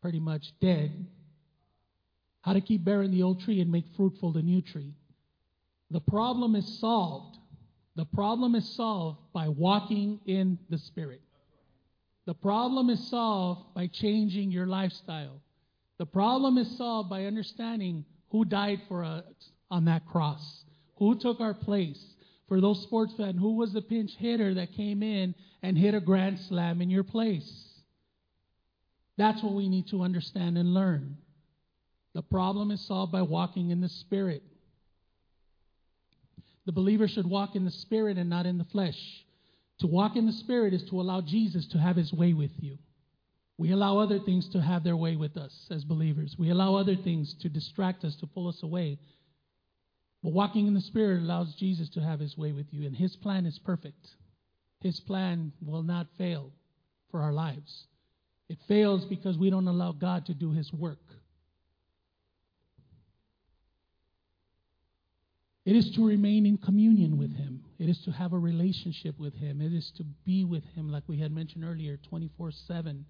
pretty 0.00 0.20
much 0.20 0.52
dead, 0.60 1.06
how 2.42 2.54
to 2.54 2.60
keep 2.60 2.84
barren 2.84 3.10
the 3.10 3.22
old 3.22 3.40
tree 3.40 3.60
and 3.60 3.70
make 3.70 3.84
fruitful 3.96 4.32
the 4.32 4.42
new 4.42 4.62
tree. 4.62 4.94
The 5.90 6.00
problem 6.00 6.54
is 6.54 6.78
solved. 6.78 7.38
The 7.98 8.04
problem 8.04 8.54
is 8.54 8.76
solved 8.76 9.18
by 9.32 9.48
walking 9.48 10.20
in 10.24 10.56
the 10.70 10.78
Spirit. 10.78 11.20
The 12.26 12.34
problem 12.34 12.90
is 12.90 13.10
solved 13.10 13.74
by 13.74 13.88
changing 13.88 14.52
your 14.52 14.66
lifestyle. 14.66 15.40
The 15.98 16.06
problem 16.06 16.58
is 16.58 16.78
solved 16.78 17.10
by 17.10 17.24
understanding 17.24 18.04
who 18.30 18.44
died 18.44 18.82
for 18.86 19.02
us 19.02 19.24
on 19.68 19.86
that 19.86 20.06
cross, 20.06 20.62
who 20.98 21.18
took 21.18 21.40
our 21.40 21.54
place. 21.54 22.00
For 22.46 22.60
those 22.60 22.80
sports 22.84 23.14
fans, 23.16 23.40
who 23.40 23.56
was 23.56 23.72
the 23.72 23.82
pinch 23.82 24.12
hitter 24.14 24.54
that 24.54 24.74
came 24.74 25.02
in 25.02 25.34
and 25.64 25.76
hit 25.76 25.94
a 25.94 26.00
grand 26.00 26.38
slam 26.38 26.80
in 26.80 26.90
your 26.90 27.02
place? 27.02 27.82
That's 29.16 29.42
what 29.42 29.54
we 29.54 29.68
need 29.68 29.88
to 29.88 30.02
understand 30.02 30.56
and 30.56 30.72
learn. 30.72 31.16
The 32.14 32.22
problem 32.22 32.70
is 32.70 32.80
solved 32.80 33.10
by 33.10 33.22
walking 33.22 33.70
in 33.70 33.80
the 33.80 33.88
Spirit. 33.88 34.44
The 36.68 36.72
believer 36.72 37.08
should 37.08 37.26
walk 37.26 37.56
in 37.56 37.64
the 37.64 37.70
Spirit 37.70 38.18
and 38.18 38.28
not 38.28 38.44
in 38.44 38.58
the 38.58 38.64
flesh. 38.64 39.24
To 39.78 39.86
walk 39.86 40.16
in 40.16 40.26
the 40.26 40.34
Spirit 40.34 40.74
is 40.74 40.84
to 40.90 41.00
allow 41.00 41.22
Jesus 41.22 41.66
to 41.68 41.78
have 41.78 41.96
his 41.96 42.12
way 42.12 42.34
with 42.34 42.50
you. 42.60 42.76
We 43.56 43.70
allow 43.70 43.96
other 43.96 44.18
things 44.18 44.50
to 44.50 44.60
have 44.60 44.84
their 44.84 44.94
way 44.94 45.16
with 45.16 45.38
us 45.38 45.66
as 45.70 45.82
believers. 45.82 46.36
We 46.38 46.50
allow 46.50 46.74
other 46.74 46.94
things 46.94 47.32
to 47.40 47.48
distract 47.48 48.04
us, 48.04 48.16
to 48.16 48.26
pull 48.26 48.48
us 48.48 48.62
away. 48.62 48.98
But 50.22 50.34
walking 50.34 50.66
in 50.66 50.74
the 50.74 50.82
Spirit 50.82 51.22
allows 51.22 51.54
Jesus 51.54 51.88
to 51.88 52.02
have 52.02 52.20
his 52.20 52.36
way 52.36 52.52
with 52.52 52.66
you, 52.70 52.86
and 52.86 52.94
his 52.94 53.16
plan 53.16 53.46
is 53.46 53.58
perfect. 53.58 54.06
His 54.82 55.00
plan 55.00 55.52
will 55.64 55.82
not 55.82 56.06
fail 56.18 56.52
for 57.10 57.22
our 57.22 57.32
lives. 57.32 57.86
It 58.50 58.58
fails 58.68 59.06
because 59.06 59.38
we 59.38 59.48
don't 59.48 59.68
allow 59.68 59.92
God 59.92 60.26
to 60.26 60.34
do 60.34 60.52
his 60.52 60.70
work. 60.70 61.14
It 65.68 65.76
is 65.76 65.90
to 65.96 66.06
remain 66.06 66.46
in 66.46 66.56
communion 66.56 67.18
with 67.18 67.36
him. 67.36 67.62
It 67.78 67.90
is 67.90 67.98
to 68.06 68.10
have 68.10 68.32
a 68.32 68.38
relationship 68.38 69.18
with 69.18 69.34
him. 69.34 69.60
It 69.60 69.74
is 69.74 69.92
to 69.98 70.04
be 70.24 70.42
with 70.42 70.64
him, 70.74 70.90
like 70.90 71.02
we 71.06 71.18
had 71.18 71.30
mentioned 71.30 71.62
earlier, 71.62 71.98
24 72.08 72.52
7 72.52 73.04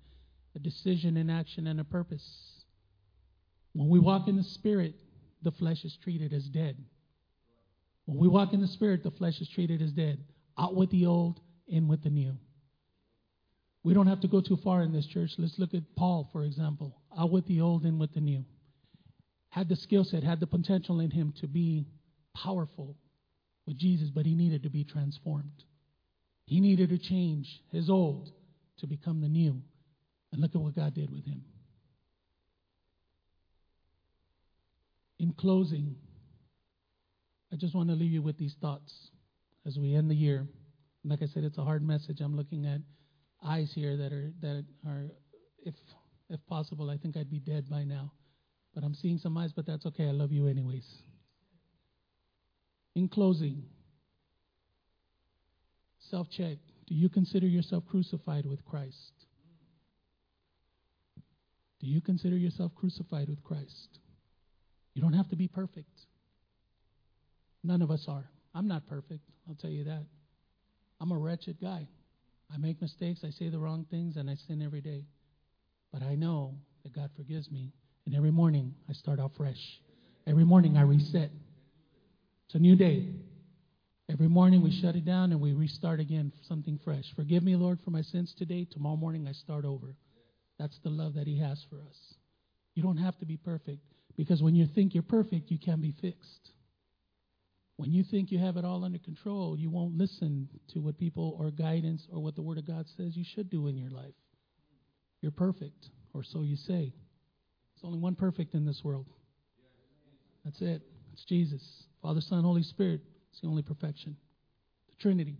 a 0.56 0.58
decision, 0.58 1.16
an 1.18 1.30
action, 1.30 1.68
and 1.68 1.78
a 1.78 1.84
purpose. 1.84 2.64
When 3.74 3.88
we 3.88 4.00
walk 4.00 4.26
in 4.26 4.34
the 4.34 4.42
Spirit, 4.42 4.96
the 5.42 5.52
flesh 5.52 5.84
is 5.84 5.96
treated 6.02 6.32
as 6.32 6.48
dead. 6.48 6.76
When 8.06 8.18
we 8.18 8.26
walk 8.26 8.52
in 8.52 8.60
the 8.60 8.66
Spirit, 8.66 9.04
the 9.04 9.12
flesh 9.12 9.40
is 9.40 9.48
treated 9.50 9.80
as 9.80 9.92
dead. 9.92 10.18
Out 10.58 10.74
with 10.74 10.90
the 10.90 11.06
old, 11.06 11.38
in 11.68 11.86
with 11.86 12.02
the 12.02 12.10
new. 12.10 12.36
We 13.84 13.94
don't 13.94 14.08
have 14.08 14.22
to 14.22 14.28
go 14.28 14.40
too 14.40 14.58
far 14.64 14.82
in 14.82 14.90
this 14.90 15.06
church. 15.06 15.30
Let's 15.38 15.60
look 15.60 15.74
at 15.74 15.94
Paul, 15.94 16.28
for 16.32 16.42
example. 16.42 16.96
Out 17.16 17.30
with 17.30 17.46
the 17.46 17.60
old, 17.60 17.84
in 17.84 18.00
with 18.00 18.14
the 18.14 18.20
new. 18.20 18.44
Had 19.50 19.68
the 19.68 19.76
skill 19.76 20.02
set, 20.02 20.24
had 20.24 20.40
the 20.40 20.48
potential 20.48 20.98
in 20.98 21.12
him 21.12 21.32
to 21.40 21.46
be 21.46 21.86
powerful 22.42 22.96
with 23.66 23.78
Jesus, 23.78 24.08
but 24.10 24.26
he 24.26 24.34
needed 24.34 24.62
to 24.62 24.70
be 24.70 24.84
transformed. 24.84 25.64
He 26.46 26.60
needed 26.60 26.88
to 26.90 26.98
change 26.98 27.46
his 27.70 27.90
old 27.90 28.30
to 28.78 28.86
become 28.86 29.20
the 29.20 29.28
new. 29.28 29.60
And 30.32 30.42
look 30.42 30.54
at 30.54 30.60
what 30.60 30.76
God 30.76 30.94
did 30.94 31.10
with 31.10 31.24
him. 31.24 31.42
In 35.18 35.32
closing, 35.32 35.96
I 37.52 37.56
just 37.56 37.74
want 37.74 37.88
to 37.88 37.94
leave 37.94 38.12
you 38.12 38.22
with 38.22 38.38
these 38.38 38.54
thoughts 38.60 38.92
as 39.66 39.78
we 39.78 39.94
end 39.94 40.10
the 40.10 40.14
year. 40.14 40.46
Like 41.04 41.22
I 41.22 41.26
said, 41.26 41.44
it's 41.44 41.58
a 41.58 41.64
hard 41.64 41.82
message. 41.86 42.20
I'm 42.20 42.36
looking 42.36 42.66
at 42.66 42.80
eyes 43.44 43.72
here 43.74 43.96
that 43.96 44.12
are 44.12 44.30
that 44.42 44.64
are, 44.86 45.06
if 45.64 45.74
if 46.28 46.40
possible, 46.46 46.90
I 46.90 46.98
think 46.98 47.16
I'd 47.16 47.30
be 47.30 47.40
dead 47.40 47.68
by 47.70 47.84
now. 47.84 48.12
But 48.74 48.84
I'm 48.84 48.94
seeing 48.94 49.18
some 49.18 49.36
eyes, 49.38 49.52
but 49.54 49.66
that's 49.66 49.86
okay. 49.86 50.08
I 50.08 50.12
love 50.12 50.30
you 50.30 50.46
anyways. 50.46 50.84
In 52.98 53.06
closing, 53.08 53.62
self 56.10 56.28
check. 56.30 56.58
Do 56.88 56.96
you 56.96 57.08
consider 57.08 57.46
yourself 57.46 57.84
crucified 57.88 58.44
with 58.44 58.64
Christ? 58.64 59.12
Do 61.78 61.86
you 61.86 62.00
consider 62.00 62.36
yourself 62.36 62.72
crucified 62.74 63.28
with 63.28 63.44
Christ? 63.44 64.00
You 64.94 65.02
don't 65.02 65.12
have 65.12 65.28
to 65.28 65.36
be 65.36 65.46
perfect. 65.46 65.96
None 67.62 67.82
of 67.82 67.92
us 67.92 68.04
are. 68.08 68.28
I'm 68.52 68.66
not 68.66 68.88
perfect, 68.88 69.22
I'll 69.48 69.54
tell 69.54 69.70
you 69.70 69.84
that. 69.84 70.02
I'm 71.00 71.12
a 71.12 71.18
wretched 71.18 71.60
guy. 71.60 71.86
I 72.52 72.58
make 72.58 72.82
mistakes, 72.82 73.20
I 73.22 73.30
say 73.30 73.48
the 73.48 73.60
wrong 73.60 73.86
things, 73.92 74.16
and 74.16 74.28
I 74.28 74.34
sin 74.34 74.60
every 74.60 74.80
day. 74.80 75.04
But 75.92 76.02
I 76.02 76.16
know 76.16 76.56
that 76.82 76.96
God 76.96 77.10
forgives 77.16 77.48
me. 77.48 77.70
And 78.06 78.16
every 78.16 78.32
morning 78.32 78.74
I 78.88 78.92
start 78.92 79.20
out 79.20 79.36
fresh. 79.36 79.80
Every 80.26 80.44
morning 80.44 80.76
I 80.76 80.82
reset. 80.82 81.30
It's 82.48 82.54
a 82.54 82.58
new 82.60 82.76
day. 82.76 83.06
Every 84.10 84.26
morning 84.26 84.62
we 84.62 84.70
shut 84.80 84.96
it 84.96 85.04
down 85.04 85.32
and 85.32 85.40
we 85.40 85.52
restart 85.52 86.00
again, 86.00 86.32
something 86.48 86.80
fresh. 86.82 87.04
Forgive 87.14 87.42
me, 87.42 87.56
Lord, 87.56 87.78
for 87.84 87.90
my 87.90 88.00
sins 88.00 88.34
today. 88.38 88.66
Tomorrow 88.72 88.96
morning 88.96 89.28
I 89.28 89.32
start 89.32 89.66
over. 89.66 89.94
That's 90.58 90.78
the 90.82 90.88
love 90.88 91.12
that 91.16 91.26
He 91.26 91.38
has 91.40 91.62
for 91.68 91.76
us. 91.76 92.14
You 92.74 92.82
don't 92.82 92.96
have 92.96 93.18
to 93.18 93.26
be 93.26 93.36
perfect 93.36 93.82
because 94.16 94.42
when 94.42 94.54
you 94.54 94.66
think 94.74 94.94
you're 94.94 95.02
perfect, 95.02 95.50
you 95.50 95.58
can 95.58 95.82
be 95.82 95.94
fixed. 96.00 96.52
When 97.76 97.92
you 97.92 98.02
think 98.02 98.32
you 98.32 98.38
have 98.38 98.56
it 98.56 98.64
all 98.64 98.82
under 98.82 98.98
control, 98.98 99.54
you 99.58 99.68
won't 99.68 99.98
listen 99.98 100.48
to 100.72 100.78
what 100.78 100.96
people 100.96 101.36
or 101.38 101.50
guidance 101.50 102.06
or 102.10 102.22
what 102.22 102.34
the 102.34 102.40
Word 102.40 102.56
of 102.56 102.66
God 102.66 102.86
says 102.96 103.14
you 103.14 103.26
should 103.34 103.50
do 103.50 103.66
in 103.66 103.76
your 103.76 103.90
life. 103.90 104.14
You're 105.20 105.32
perfect, 105.32 105.90
or 106.14 106.24
so 106.24 106.40
you 106.40 106.56
say. 106.56 106.94
There's 107.74 107.84
only 107.84 107.98
one 107.98 108.14
perfect 108.14 108.54
in 108.54 108.64
this 108.64 108.80
world. 108.82 109.04
That's 110.46 110.62
it. 110.62 110.80
It's 111.12 111.26
Jesus. 111.26 111.62
Father, 112.02 112.20
Son, 112.20 112.44
Holy 112.44 112.62
Spirit. 112.62 113.00
It's 113.30 113.40
the 113.40 113.48
only 113.48 113.62
perfection. 113.62 114.16
The 114.88 115.02
Trinity. 115.02 115.38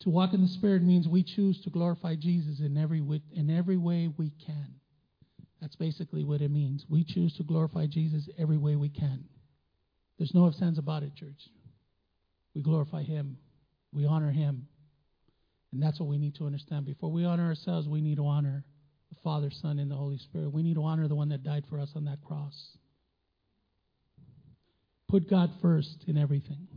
To 0.00 0.10
walk 0.10 0.34
in 0.34 0.42
the 0.42 0.48
Spirit 0.48 0.82
means 0.82 1.08
we 1.08 1.22
choose 1.22 1.62
to 1.62 1.70
glorify 1.70 2.14
Jesus 2.14 2.60
in 2.60 2.76
every, 2.76 3.02
in 3.34 3.50
every 3.50 3.78
way 3.78 4.08
we 4.16 4.32
can. 4.44 4.74
That's 5.62 5.76
basically 5.76 6.24
what 6.24 6.42
it 6.42 6.50
means. 6.50 6.84
We 6.90 7.04
choose 7.04 7.34
to 7.38 7.42
glorify 7.42 7.86
Jesus 7.86 8.28
every 8.38 8.58
way 8.58 8.76
we 8.76 8.90
can. 8.90 9.24
There's 10.18 10.34
no 10.34 10.46
ifs, 10.46 10.60
ands 10.60 10.78
about 10.78 11.02
it, 11.04 11.14
church. 11.16 11.48
We 12.54 12.62
glorify 12.62 13.02
Him, 13.02 13.38
we 13.92 14.04
honor 14.04 14.30
Him. 14.30 14.68
And 15.72 15.82
that's 15.82 15.98
what 15.98 16.08
we 16.08 16.18
need 16.18 16.36
to 16.36 16.44
understand. 16.44 16.84
Before 16.84 17.10
we 17.10 17.24
honor 17.24 17.46
ourselves, 17.46 17.88
we 17.88 18.02
need 18.02 18.16
to 18.16 18.26
honor 18.26 18.64
Father, 19.24 19.50
Son, 19.50 19.78
and 19.78 19.90
the 19.90 19.96
Holy 19.96 20.18
Spirit. 20.18 20.52
We 20.52 20.62
need 20.62 20.74
to 20.74 20.84
honor 20.84 21.08
the 21.08 21.14
one 21.14 21.30
that 21.30 21.42
died 21.42 21.64
for 21.70 21.80
us 21.80 21.90
on 21.96 22.04
that 22.04 22.22
cross. 22.22 22.54
Put 25.08 25.30
God 25.30 25.50
first 25.62 26.04
in 26.06 26.18
everything. 26.18 26.68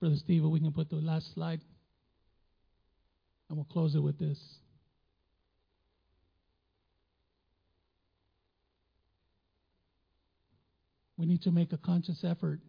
Brother 0.00 0.16
Steve, 0.16 0.44
we 0.44 0.60
can 0.60 0.72
put 0.72 0.88
the 0.88 0.96
last 0.96 1.34
slide. 1.34 1.60
And 3.48 3.58
we'll 3.58 3.66
close 3.66 3.94
it 3.94 4.02
with 4.02 4.18
this. 4.18 4.38
We 11.18 11.26
need 11.26 11.42
to 11.42 11.50
make 11.50 11.74
a 11.74 11.76
conscious 11.76 12.24
effort. 12.24 12.60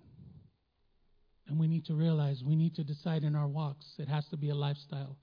And 1.48 1.58
we 1.58 1.68
need 1.68 1.86
to 1.86 1.94
realize 1.94 2.42
we 2.46 2.58
need 2.58 2.76
to 2.76 2.84
decide 2.84 3.24
in 3.24 3.36
our 3.36 3.48
walks. 3.48 3.86
It 3.98 4.10
has 4.10 4.26
to 4.32 4.38
be 4.38 4.50
a 4.50 4.56
lifestyle. 4.56 5.16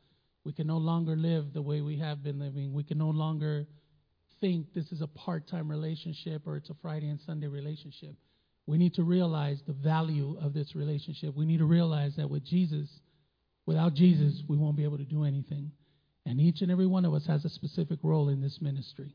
We 0.44 0.52
can 0.52 0.66
no 0.66 0.78
longer 0.78 1.16
live 1.16 1.52
the 1.52 1.62
way 1.62 1.80
we 1.80 1.98
have 1.98 2.22
been 2.22 2.38
living. 2.38 2.72
We 2.72 2.84
can 2.84 2.98
no 2.98 3.10
longer 3.10 3.66
think 4.40 4.72
this 4.74 4.90
is 4.92 5.00
a 5.00 5.06
part 5.06 5.48
time 5.48 5.70
relationship 5.70 6.42
or 6.46 6.56
it's 6.56 6.70
a 6.70 6.76
Friday 6.80 7.08
and 7.08 7.20
Sunday 7.20 7.48
relationship. 7.48 8.14
We 8.66 8.78
need 8.78 8.94
to 8.94 9.02
realize 9.02 9.60
the 9.66 9.72
value 9.72 10.36
of 10.42 10.52
this 10.52 10.74
relationship. 10.74 11.34
We 11.34 11.46
need 11.46 11.58
to 11.58 11.64
realize 11.64 12.16
that 12.16 12.28
with 12.28 12.44
Jesus, 12.44 12.88
without 13.66 13.94
Jesus, 13.94 14.42
we 14.46 14.56
won't 14.56 14.76
be 14.76 14.84
able 14.84 14.98
to 14.98 15.04
do 15.04 15.24
anything. 15.24 15.72
And 16.26 16.40
each 16.40 16.60
and 16.60 16.70
every 16.70 16.86
one 16.86 17.04
of 17.06 17.14
us 17.14 17.26
has 17.26 17.44
a 17.44 17.48
specific 17.48 17.98
role 18.02 18.28
in 18.28 18.42
this 18.42 18.58
ministry. 18.60 19.14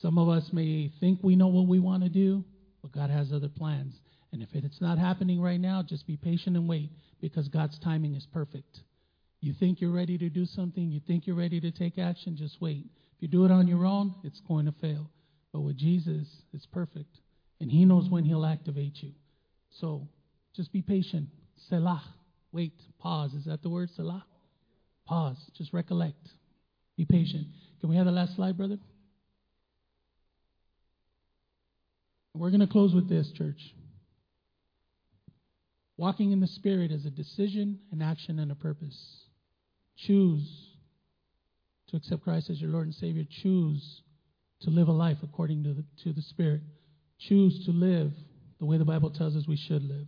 Some 0.00 0.18
of 0.18 0.28
us 0.28 0.50
may 0.52 0.90
think 1.00 1.20
we 1.22 1.36
know 1.36 1.48
what 1.48 1.68
we 1.68 1.78
want 1.78 2.02
to 2.02 2.08
do, 2.08 2.44
but 2.80 2.92
God 2.92 3.10
has 3.10 3.32
other 3.32 3.48
plans. 3.48 3.94
And 4.32 4.42
if 4.42 4.48
it's 4.54 4.80
not 4.80 4.98
happening 4.98 5.40
right 5.40 5.60
now, 5.60 5.82
just 5.82 6.06
be 6.06 6.16
patient 6.16 6.56
and 6.56 6.66
wait 6.66 6.90
because 7.20 7.48
God's 7.48 7.78
timing 7.78 8.14
is 8.14 8.26
perfect. 8.32 8.80
You 9.42 9.52
think 9.52 9.80
you're 9.80 9.90
ready 9.90 10.16
to 10.18 10.28
do 10.28 10.46
something, 10.46 10.88
you 10.88 11.00
think 11.04 11.26
you're 11.26 11.36
ready 11.36 11.60
to 11.60 11.72
take 11.72 11.98
action, 11.98 12.36
just 12.36 12.60
wait. 12.60 12.86
If 13.16 13.22
you 13.22 13.28
do 13.28 13.44
it 13.44 13.50
on 13.50 13.66
your 13.66 13.84
own, 13.84 14.14
it's 14.22 14.40
going 14.46 14.66
to 14.66 14.72
fail. 14.80 15.10
But 15.52 15.62
with 15.62 15.76
Jesus, 15.76 16.28
it's 16.52 16.64
perfect. 16.66 17.18
And 17.60 17.68
He 17.68 17.84
knows 17.84 18.08
when 18.08 18.24
He'll 18.24 18.46
activate 18.46 19.02
you. 19.02 19.10
So 19.80 20.06
just 20.54 20.72
be 20.72 20.80
patient. 20.80 21.28
Selah. 21.68 22.04
Wait. 22.52 22.72
Pause. 23.00 23.34
Is 23.34 23.44
that 23.46 23.62
the 23.62 23.68
word? 23.68 23.90
Selah? 23.96 24.24
Pause. 25.06 25.38
Just 25.58 25.72
recollect. 25.72 26.28
Be 26.96 27.04
patient. 27.04 27.48
Can 27.80 27.90
we 27.90 27.96
have 27.96 28.06
the 28.06 28.12
last 28.12 28.36
slide, 28.36 28.56
brother? 28.56 28.78
We're 32.32 32.50
going 32.50 32.60
to 32.60 32.68
close 32.68 32.94
with 32.94 33.08
this, 33.08 33.30
church. 33.32 33.60
Walking 35.96 36.30
in 36.30 36.38
the 36.38 36.46
Spirit 36.46 36.92
is 36.92 37.04
a 37.06 37.10
decision, 37.10 37.80
an 37.90 38.02
action, 38.02 38.38
and 38.38 38.52
a 38.52 38.54
purpose. 38.54 39.21
Choose 39.96 40.72
to 41.88 41.96
accept 41.96 42.22
Christ 42.22 42.50
as 42.50 42.60
your 42.60 42.70
Lord 42.70 42.86
and 42.86 42.94
Savior. 42.94 43.24
Choose 43.42 44.02
to 44.62 44.70
live 44.70 44.88
a 44.88 44.92
life 44.92 45.18
according 45.22 45.64
to 45.64 45.74
the, 45.74 45.84
to 46.04 46.12
the 46.12 46.22
Spirit. 46.22 46.62
Choose 47.18 47.64
to 47.66 47.72
live 47.72 48.12
the 48.58 48.66
way 48.66 48.78
the 48.78 48.84
Bible 48.84 49.10
tells 49.10 49.36
us 49.36 49.46
we 49.46 49.56
should 49.56 49.82
live. 49.82 50.06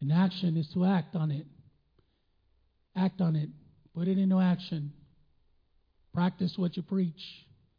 And 0.00 0.12
action 0.12 0.56
is 0.56 0.68
to 0.74 0.84
act 0.84 1.14
on 1.14 1.30
it. 1.30 1.46
Act 2.96 3.20
on 3.20 3.36
it. 3.36 3.48
Put 3.94 4.08
it 4.08 4.18
into 4.18 4.40
action. 4.40 4.92
Practice 6.12 6.54
what 6.56 6.76
you 6.76 6.82
preach. 6.82 7.22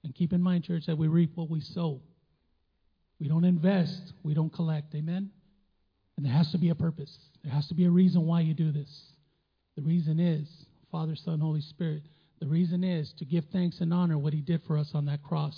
And 0.04 0.16
keep 0.16 0.34
in 0.34 0.42
mind, 0.42 0.64
church, 0.64 0.84
that 0.88 0.98
we 0.98 1.08
reap 1.08 1.32
what 1.36 1.50
we 1.50 1.62
sow. 1.62 2.02
We 3.20 3.28
don't 3.28 3.46
invest, 3.46 4.14
we 4.24 4.34
don't 4.34 4.52
collect. 4.52 4.94
Amen? 4.96 5.30
And 6.18 6.26
there 6.26 6.34
has 6.34 6.52
to 6.52 6.58
be 6.58 6.70
a 6.70 6.76
purpose. 6.76 7.16
There 7.44 7.54
has 7.54 7.68
to 7.68 7.74
be 7.74 7.86
a 7.86 7.90
reason 7.90 8.26
why 8.26 8.42
you 8.42 8.54
do 8.54 8.72
this. 8.72 8.90
The 9.76 9.82
reason 9.82 10.20
is 10.20 10.48
Father, 10.94 11.16
Son, 11.16 11.40
Holy 11.40 11.62
Spirit. 11.62 12.04
The 12.40 12.46
reason 12.46 12.84
is 12.84 13.12
to 13.18 13.26
give 13.26 13.46
thanks 13.52 13.82
and 13.82 13.92
honor 13.92 14.20
what 14.20 14.32
He 14.32 14.42
did 14.42 14.62
for 14.68 14.78
us 14.78 14.92
on 14.94 15.06
that 15.08 15.24
cross. 15.24 15.56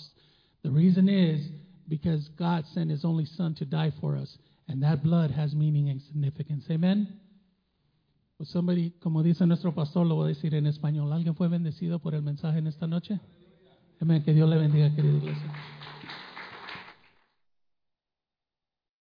The 0.64 0.70
reason 0.70 1.10
is 1.10 1.46
because 1.90 2.26
God 2.38 2.64
sent 2.72 2.90
His 2.90 3.04
only 3.04 3.26
Son 3.26 3.54
to 3.56 3.66
die 3.66 3.92
for 4.00 4.16
us. 4.16 4.38
And 4.66 4.82
that 4.82 5.04
blood 5.04 5.30
has 5.30 5.54
meaning 5.54 5.90
and 5.90 6.00
significance. 6.00 6.64
Amen? 6.70 7.20
Pues 8.38 8.48
somebody, 8.48 8.94
como 9.02 9.22
dice 9.22 9.46
nuestro 9.46 9.72
pastor, 9.72 10.06
lo 10.06 10.14
voy 10.14 10.30
a 10.30 10.34
decir 10.34 10.54
en 10.54 10.66
español. 10.66 11.12
¿Alguien 11.12 11.36
fue 11.36 11.48
bendecido 11.48 11.98
por 11.98 12.14
el 12.14 12.22
mensaje 12.22 12.58
en 12.58 12.66
esta 12.66 12.86
noche? 12.86 13.20
Amén. 14.00 14.22
Que 14.24 14.32
Dios 14.32 14.48
le 14.48 14.56
bendiga, 14.56 14.94
querida 14.94 15.18
iglesia. 15.18 15.52